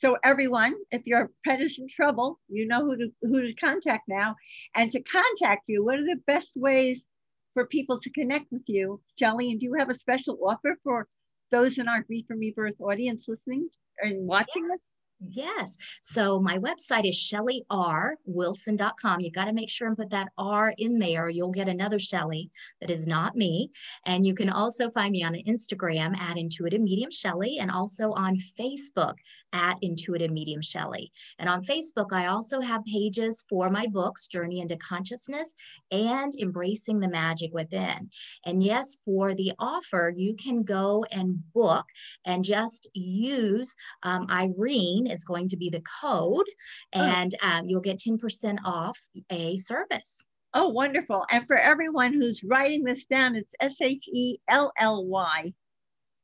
So 0.00 0.16
everyone, 0.24 0.76
if 0.90 1.06
your 1.06 1.30
pet 1.44 1.60
is 1.60 1.78
in 1.78 1.86
trouble, 1.86 2.40
you 2.48 2.66
know 2.66 2.86
who 2.86 2.96
to 2.96 3.08
who 3.20 3.46
to 3.46 3.52
contact 3.52 4.08
now. 4.08 4.34
And 4.74 4.90
to 4.92 5.02
contact 5.02 5.64
you, 5.66 5.84
what 5.84 5.98
are 5.98 6.06
the 6.06 6.22
best 6.26 6.52
ways 6.56 7.06
for 7.52 7.66
people 7.66 8.00
to 8.00 8.08
connect 8.08 8.50
with 8.50 8.62
you, 8.66 9.02
Shelly? 9.18 9.50
And 9.50 9.60
do 9.60 9.66
you 9.66 9.74
have 9.78 9.90
a 9.90 9.94
special 9.94 10.38
offer 10.42 10.78
for 10.82 11.06
those 11.50 11.76
in 11.76 11.86
our 11.86 12.02
Grief 12.02 12.24
from 12.26 12.38
Rebirth 12.38 12.80
audience 12.80 13.26
listening 13.28 13.68
and 14.00 14.26
watching 14.26 14.66
yes. 14.70 14.78
this? 14.78 14.90
Yes. 15.28 15.76
So 16.02 16.40
my 16.40 16.58
website 16.58 17.06
is 17.06 17.16
shellyrwilson.com. 17.16 19.20
You 19.20 19.30
got 19.30 19.44
to 19.44 19.52
make 19.52 19.68
sure 19.68 19.88
and 19.88 19.96
put 19.96 20.08
that 20.10 20.30
R 20.38 20.72
in 20.78 20.98
there. 20.98 21.28
You'll 21.28 21.50
get 21.50 21.68
another 21.68 21.98
Shelley 21.98 22.50
that 22.80 22.88
is 22.90 23.06
not 23.06 23.36
me. 23.36 23.70
And 24.06 24.24
you 24.24 24.34
can 24.34 24.48
also 24.48 24.90
find 24.90 25.12
me 25.12 25.22
on 25.22 25.34
Instagram 25.34 26.18
at 26.18 26.38
Intuitive 26.38 26.80
Medium 26.80 27.10
Shelly 27.10 27.58
and 27.58 27.70
also 27.70 28.12
on 28.12 28.38
Facebook 28.58 29.16
at 29.52 29.78
Intuitive 29.82 30.30
Medium 30.30 30.62
Shelly. 30.62 31.12
And 31.38 31.48
on 31.48 31.62
Facebook, 31.62 32.12
I 32.12 32.26
also 32.26 32.60
have 32.60 32.84
pages 32.84 33.44
for 33.48 33.68
my 33.70 33.86
books, 33.86 34.26
Journey 34.26 34.60
into 34.60 34.76
Consciousness 34.76 35.54
and 35.90 36.34
Embracing 36.34 37.00
the 37.00 37.08
Magic 37.08 37.52
Within. 37.52 38.10
And 38.44 38.62
yes, 38.62 38.98
for 39.04 39.34
the 39.34 39.52
offer, 39.58 40.12
you 40.16 40.34
can 40.34 40.62
go 40.62 41.04
and 41.12 41.40
book 41.52 41.86
and 42.24 42.44
just 42.44 42.88
use 42.94 43.74
um, 44.02 44.26
Irene 44.30 45.06
is 45.06 45.24
going 45.24 45.48
to 45.48 45.56
be 45.56 45.70
the 45.70 45.82
code, 46.00 46.46
oh. 46.94 47.02
and 47.02 47.34
um, 47.42 47.66
you'll 47.66 47.80
get 47.80 47.98
10% 47.98 48.58
off 48.64 48.98
a 49.30 49.56
service. 49.56 50.24
Oh, 50.52 50.68
wonderful. 50.68 51.24
And 51.30 51.46
for 51.46 51.56
everyone 51.56 52.12
who's 52.12 52.42
writing 52.42 52.82
this 52.82 53.04
down, 53.06 53.36
it's 53.36 53.54
S 53.60 53.80
H 53.80 54.08
E 54.12 54.38
L 54.48 54.72
L 54.78 55.06
Y 55.06 55.52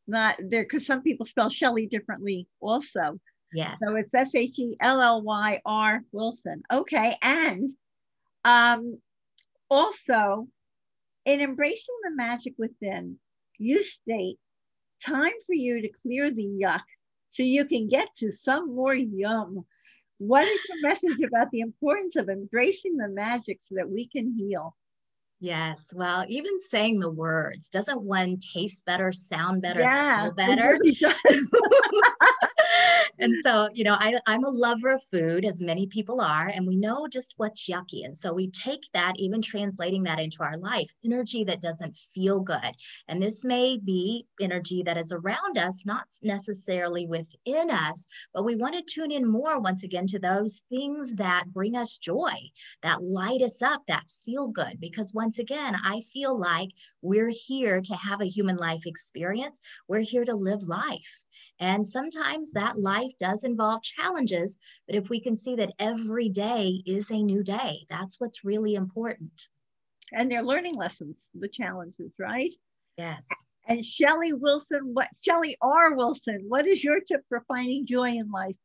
not 0.06 0.36
there 0.38 0.62
because 0.62 0.86
some 0.86 1.02
people 1.02 1.26
spell 1.26 1.50
Shelley 1.50 1.86
differently 1.86 2.46
also. 2.60 3.18
Yes. 3.52 3.78
So 3.82 3.94
it's 3.96 4.12
S 4.12 4.34
H 4.34 4.58
E 4.58 4.76
L 4.80 5.00
L 5.00 5.22
Y 5.22 5.60
R 5.64 6.02
Wilson. 6.12 6.62
Okay. 6.72 7.16
And 7.22 7.70
um, 8.44 8.98
also, 9.70 10.48
in 11.24 11.40
embracing 11.40 11.94
the 12.04 12.14
magic 12.14 12.54
within, 12.58 13.18
you 13.58 13.82
state 13.82 14.38
time 15.04 15.32
for 15.46 15.54
you 15.54 15.82
to 15.82 15.90
clear 16.02 16.30
the 16.30 16.44
yuck 16.44 16.82
so 17.30 17.42
you 17.42 17.64
can 17.64 17.88
get 17.88 18.08
to 18.16 18.32
some 18.32 18.74
more 18.74 18.94
yum. 18.94 19.64
What 20.18 20.46
is 20.46 20.60
your 20.68 20.88
message 20.88 21.20
about 21.26 21.50
the 21.50 21.60
importance 21.60 22.16
of 22.16 22.28
embracing 22.28 22.96
the 22.96 23.08
magic 23.08 23.58
so 23.60 23.74
that 23.76 23.90
we 23.90 24.08
can 24.08 24.34
heal? 24.34 24.74
Yes. 25.38 25.92
Well, 25.94 26.24
even 26.28 26.58
saying 26.58 27.00
the 27.00 27.10
words, 27.10 27.68
doesn't 27.68 28.00
one 28.00 28.38
taste 28.38 28.86
better, 28.86 29.12
sound 29.12 29.60
better, 29.60 29.80
yeah, 29.80 30.22
feel 30.24 30.32
better? 30.32 30.78
Really 30.80 30.92
does. 31.00 31.14
and 33.18 33.34
so, 33.42 33.68
you 33.72 33.84
know, 33.84 33.94
I, 33.98 34.18
I'm 34.26 34.44
a 34.44 34.50
lover 34.50 34.94
of 34.94 35.02
food, 35.10 35.44
as 35.44 35.60
many 35.60 35.86
people 35.86 36.20
are, 36.20 36.48
and 36.48 36.66
we 36.66 36.76
know 36.76 37.06
just 37.08 37.34
what's 37.36 37.68
yucky. 37.68 38.04
And 38.04 38.16
so 38.16 38.32
we 38.32 38.50
take 38.50 38.82
that, 38.92 39.14
even 39.16 39.40
translating 39.42 40.02
that 40.04 40.18
into 40.18 40.42
our 40.42 40.56
life, 40.56 40.92
energy 41.04 41.44
that 41.44 41.60
doesn't 41.60 41.96
feel 41.96 42.40
good. 42.40 42.72
And 43.08 43.22
this 43.22 43.44
may 43.44 43.78
be 43.78 44.26
energy 44.40 44.82
that 44.84 44.98
is 44.98 45.12
around 45.12 45.58
us, 45.58 45.84
not 45.86 46.06
necessarily 46.22 47.06
within 47.06 47.70
us, 47.70 48.06
but 48.34 48.44
we 48.44 48.56
want 48.56 48.74
to 48.74 48.82
tune 48.82 49.10
in 49.10 49.26
more 49.26 49.60
once 49.60 49.82
again 49.82 50.06
to 50.08 50.18
those 50.18 50.62
things 50.68 51.14
that 51.14 51.52
bring 51.52 51.76
us 51.76 51.96
joy, 51.96 52.34
that 52.82 53.02
light 53.02 53.42
us 53.42 53.62
up, 53.62 53.82
that 53.88 54.10
feel 54.24 54.48
good. 54.48 54.78
Because 54.80 55.14
once 55.14 55.38
again, 55.38 55.76
I 55.84 56.00
feel 56.12 56.38
like 56.38 56.70
we're 57.02 57.32
here 57.32 57.80
to 57.80 57.94
have 57.94 58.20
a 58.20 58.28
human 58.28 58.56
life 58.56 58.86
experience. 58.86 59.60
We're 59.88 60.00
here 60.00 60.24
to 60.24 60.34
live 60.34 60.62
life. 60.62 61.24
And 61.60 61.86
sometimes 61.86 62.52
that 62.52 62.78
life 62.78 63.05
does 63.18 63.44
involve 63.44 63.82
challenges, 63.82 64.58
but 64.86 64.96
if 64.96 65.08
we 65.08 65.20
can 65.20 65.36
see 65.36 65.56
that 65.56 65.72
every 65.78 66.28
day 66.28 66.82
is 66.86 67.10
a 67.10 67.22
new 67.22 67.42
day, 67.42 67.86
that's 67.88 68.20
what's 68.20 68.44
really 68.44 68.74
important. 68.74 69.48
And 70.12 70.30
they're 70.30 70.44
learning 70.44 70.76
lessons, 70.76 71.26
the 71.34 71.48
challenges, 71.48 72.12
right? 72.18 72.52
Yes. 72.96 73.26
And 73.68 73.84
Shelly 73.84 74.32
Wilson, 74.32 74.90
what 74.92 75.08
Shelly 75.24 75.56
R. 75.60 75.94
Wilson, 75.94 76.44
what 76.48 76.66
is 76.66 76.84
your 76.84 77.00
tip 77.00 77.22
for 77.28 77.44
finding 77.48 77.86
joy 77.86 78.10
in 78.10 78.30
life? 78.30 78.56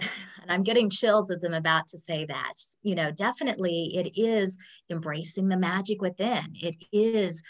and 0.00 0.50
I'm 0.50 0.62
getting 0.62 0.90
chills 0.90 1.30
as 1.30 1.44
I'm 1.44 1.54
about 1.54 1.88
to 1.88 1.98
say 1.98 2.24
that. 2.26 2.54
You 2.82 2.94
know, 2.94 3.10
definitely 3.12 3.92
it 3.94 4.20
is 4.20 4.58
embracing 4.90 5.48
the 5.48 5.56
magic 5.56 6.02
within. 6.02 6.54
It 6.54 6.76
is 6.92 7.42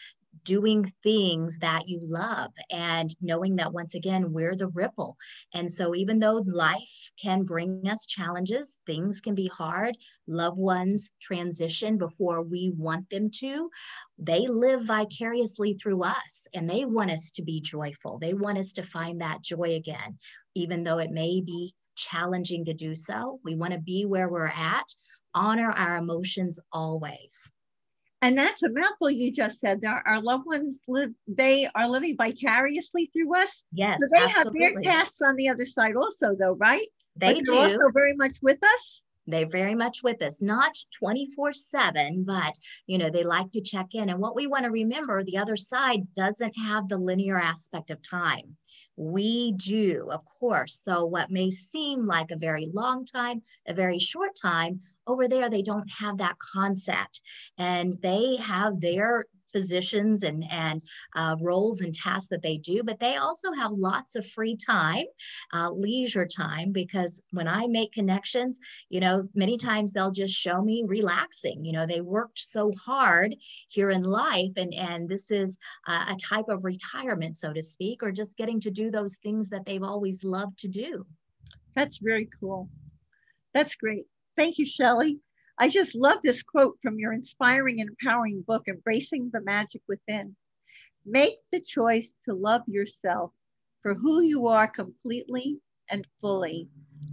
doing 0.44 0.90
things 1.02 1.58
that 1.58 1.88
you 1.88 2.00
love 2.02 2.50
and 2.70 3.14
knowing 3.20 3.56
that 3.56 3.72
once 3.72 3.94
again 3.94 4.32
we're 4.32 4.56
the 4.56 4.68
ripple. 4.68 5.16
And 5.54 5.70
so 5.70 5.94
even 5.94 6.18
though 6.18 6.42
life 6.46 7.10
can 7.22 7.44
bring 7.44 7.86
us 7.88 8.06
challenges 8.06 8.78
things 8.86 9.20
can 9.20 9.34
be 9.34 9.48
hard 9.48 9.96
loved 10.26 10.58
ones 10.58 11.10
transition 11.20 11.98
before 11.98 12.42
we 12.42 12.72
want 12.76 13.08
them 13.10 13.30
to 13.30 13.70
they 14.18 14.46
live 14.46 14.84
vicariously 14.84 15.74
through 15.74 16.02
us 16.02 16.46
and 16.54 16.68
they 16.68 16.84
want 16.84 17.10
us 17.10 17.30
to 17.32 17.42
be 17.42 17.60
joyful. 17.60 18.18
They 18.18 18.34
want 18.34 18.58
us 18.58 18.72
to 18.74 18.82
find 18.82 19.20
that 19.20 19.42
joy 19.42 19.74
again. 19.74 20.18
Even 20.54 20.82
though 20.82 20.98
it 20.98 21.10
may 21.10 21.40
be 21.40 21.74
challenging 21.94 22.64
to 22.64 22.72
do 22.72 22.94
so 22.94 23.38
we 23.44 23.54
want 23.54 23.72
to 23.72 23.78
be 23.78 24.04
where 24.06 24.28
we're 24.28 24.46
at 24.46 24.86
honor 25.34 25.70
our 25.70 25.96
emotions 25.96 26.58
always 26.72 27.50
and 28.22 28.38
that's 28.38 28.62
a 28.62 28.70
mouthful 28.70 29.10
you 29.10 29.32
just 29.32 29.58
said. 29.58 29.84
Our, 29.84 30.02
our 30.06 30.22
loved 30.22 30.46
ones 30.46 30.78
live, 30.86 31.10
they 31.26 31.68
are 31.74 31.88
living 31.88 32.16
vicariously 32.16 33.10
through 33.12 33.36
us. 33.36 33.64
Yes. 33.72 33.98
So 34.00 34.08
they 34.12 34.24
absolutely. 34.24 34.62
have 34.62 34.74
their 34.74 34.82
tasks 34.82 35.20
on 35.20 35.34
the 35.34 35.48
other 35.48 35.64
side 35.64 35.96
also, 35.96 36.36
though, 36.38 36.54
right? 36.54 36.86
They 37.16 37.40
do. 37.40 37.56
also 37.56 37.90
very 37.92 38.14
much 38.16 38.38
with 38.40 38.62
us. 38.64 39.02
They're 39.26 39.46
very 39.46 39.74
much 39.74 40.02
with 40.02 40.20
us, 40.22 40.42
not 40.42 40.76
24 40.98 41.52
7, 41.52 42.24
but 42.26 42.54
you 42.86 42.98
know, 42.98 43.08
they 43.08 43.22
like 43.22 43.52
to 43.52 43.60
check 43.60 43.94
in. 43.94 44.08
And 44.08 44.18
what 44.18 44.34
we 44.34 44.46
want 44.46 44.64
to 44.64 44.70
remember, 44.70 45.22
the 45.22 45.38
other 45.38 45.56
side 45.56 46.12
doesn't 46.14 46.56
have 46.58 46.88
the 46.88 46.98
linear 46.98 47.38
aspect 47.38 47.90
of 47.90 48.02
time. 48.02 48.56
We 48.96 49.52
do, 49.52 50.08
of 50.10 50.22
course. 50.40 50.74
So, 50.74 51.04
what 51.04 51.30
may 51.30 51.50
seem 51.50 52.06
like 52.06 52.30
a 52.30 52.36
very 52.36 52.68
long 52.72 53.04
time, 53.04 53.42
a 53.66 53.74
very 53.74 53.98
short 53.98 54.32
time, 54.40 54.80
over 55.06 55.28
there, 55.28 55.48
they 55.48 55.62
don't 55.62 55.88
have 55.98 56.18
that 56.18 56.36
concept. 56.38 57.20
And 57.58 57.96
they 58.02 58.36
have 58.36 58.80
their 58.80 59.26
positions 59.52 60.22
and 60.22 60.44
and 60.50 60.82
uh, 61.14 61.36
roles 61.40 61.80
and 61.80 61.94
tasks 61.94 62.28
that 62.28 62.42
they 62.42 62.56
do 62.56 62.82
but 62.82 62.98
they 62.98 63.16
also 63.16 63.52
have 63.52 63.70
lots 63.72 64.16
of 64.16 64.26
free 64.26 64.56
time 64.56 65.04
uh, 65.52 65.70
leisure 65.70 66.26
time 66.26 66.72
because 66.72 67.22
when 67.30 67.46
i 67.46 67.66
make 67.66 67.92
connections 67.92 68.58
you 68.88 69.00
know 69.00 69.28
many 69.34 69.56
times 69.56 69.92
they'll 69.92 70.10
just 70.10 70.34
show 70.34 70.62
me 70.62 70.84
relaxing. 70.86 71.64
You 71.64 71.72
know 71.72 71.86
they 71.86 72.00
worked 72.00 72.38
so 72.38 72.72
hard 72.84 73.34
here 73.68 73.90
in 73.90 74.02
life 74.02 74.52
and 74.56 74.72
and 74.74 75.08
this 75.08 75.30
is 75.30 75.58
a, 75.86 75.92
a 75.92 76.16
type 76.16 76.48
of 76.48 76.64
retirement 76.64 77.36
so 77.36 77.52
to 77.52 77.62
speak 77.62 78.02
or 78.02 78.10
just 78.10 78.36
getting 78.36 78.60
to 78.60 78.70
do 78.70 78.90
those 78.90 79.16
things 79.16 79.48
that 79.50 79.64
they've 79.66 79.82
always 79.82 80.24
loved 80.24 80.58
to 80.60 80.68
do. 80.68 81.06
That's 81.74 81.98
very 81.98 82.28
cool. 82.40 82.68
That's 83.54 83.74
great 83.74 84.06
thank 84.36 84.58
you 84.58 84.66
shelly 84.66 85.20
I 85.58 85.68
just 85.68 85.94
love 85.94 86.22
this 86.22 86.42
quote 86.42 86.78
from 86.82 86.98
your 86.98 87.12
inspiring 87.12 87.80
and 87.80 87.90
empowering 87.90 88.42
book, 88.42 88.66
Embracing 88.66 89.30
the 89.30 89.40
Magic 89.42 89.82
Within. 89.86 90.34
Make 91.04 91.36
the 91.50 91.60
choice 91.60 92.16
to 92.24 92.34
love 92.34 92.62
yourself 92.66 93.32
for 93.82 93.94
who 93.94 94.22
you 94.22 94.48
are 94.48 94.66
completely 94.66 95.60
and 95.90 96.06
fully. 96.20 96.68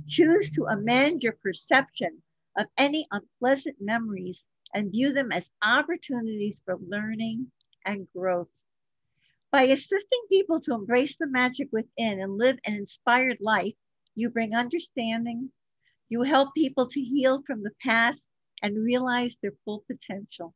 Choose 0.08 0.49
to 0.51 0.65
amend 0.65 1.21
your 1.21 1.34
perception 1.34 2.23
of 2.58 2.67
any 2.77 3.05
unpleasant 3.12 3.75
memories 3.82 4.43
and 4.73 4.91
view 4.91 5.12
them 5.12 5.32
as 5.32 5.51
opportunities 5.62 6.62
for 6.63 6.77
learning 6.77 7.51
and 7.86 8.08
growth. 8.13 8.63
By 9.51 9.63
assisting 9.63 10.21
people 10.29 10.60
to 10.62 10.73
embrace 10.73 11.17
the 11.17 11.27
magic 11.27 11.69
within 11.71 12.21
and 12.21 12.38
live 12.38 12.58
an 12.65 12.75
inspired 12.75 13.38
life, 13.41 13.75
you 14.15 14.29
bring 14.29 14.55
understanding, 14.55 15.51
you 16.10 16.24
help 16.24 16.54
people 16.56 16.88
to 16.88 17.00
heal 17.00 17.41
from 17.45 17.63
the 17.63 17.72
past 17.82 18.30
and 18.62 18.84
realize 18.84 19.38
their 19.41 19.54
full 19.63 19.84
potential. 19.88 20.54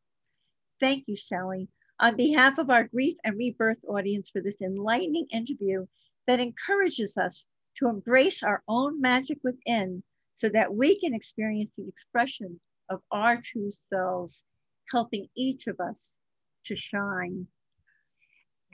Thank 0.79 1.07
you, 1.07 1.15
Shelly, 1.15 1.69
on 1.99 2.17
behalf 2.17 2.57
of 2.57 2.69
our 2.69 2.85
Grief 2.85 3.15
and 3.23 3.37
Rebirth 3.37 3.79
audience 3.87 4.29
for 4.29 4.41
this 4.41 4.59
enlightening 4.61 5.27
interview 5.31 5.85
that 6.27 6.39
encourages 6.39 7.17
us 7.17 7.47
to 7.77 7.87
embrace 7.87 8.43
our 8.43 8.63
own 8.67 8.99
magic 8.99 9.37
within 9.43 10.03
so 10.35 10.49
that 10.49 10.73
we 10.73 10.99
can 10.99 11.13
experience 11.13 11.71
the 11.77 11.87
expression 11.87 12.59
of 12.89 13.01
our 13.11 13.39
true 13.41 13.71
selves, 13.71 14.43
helping 14.91 15.27
each 15.35 15.67
of 15.67 15.79
us 15.79 16.13
to 16.65 16.75
shine. 16.75 17.47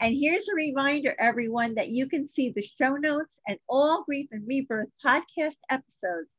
And 0.02 0.16
here's 0.16 0.48
a 0.48 0.56
reminder, 0.56 1.14
everyone, 1.20 1.76
that 1.76 1.90
you 1.90 2.08
can 2.08 2.26
see 2.26 2.52
the 2.52 2.62
show 2.62 2.96
notes 2.96 3.40
and 3.48 3.58
all 3.68 4.04
Grief 4.06 4.30
and 4.32 4.48
Rebirth 4.48 4.92
podcast 5.06 5.58
episodes 5.70 6.30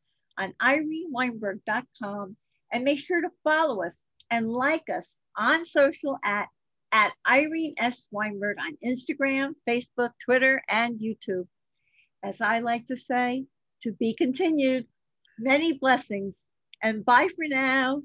on 0.41 0.55
ireneweinberg.com 0.63 2.37
and 2.73 2.85
make 2.85 2.99
sure 2.99 3.21
to 3.21 3.31
follow 3.45 3.85
us 3.85 4.01
and 4.31 4.49
like 4.49 4.89
us 4.89 5.17
on 5.37 5.65
social 5.65 6.19
at, 6.25 6.49
at 6.93 7.13
Irene 7.29 7.75
S. 7.79 8.07
Weinberg 8.11 8.57
on 8.59 8.77
Instagram, 8.85 9.55
Facebook, 9.69 10.11
Twitter, 10.25 10.63
and 10.69 10.99
YouTube. 10.99 11.47
As 12.25 12.41
I 12.41 12.61
like 12.61 12.87
to 12.89 12.97
say, 12.97 13.45
to 13.83 13.93
be 13.93 14.15
continued, 14.15 14.87
many 15.39 15.79
blessings, 15.79 16.37
and 16.83 17.05
bye 17.05 17.29
for 17.35 17.47
now. 17.49 18.03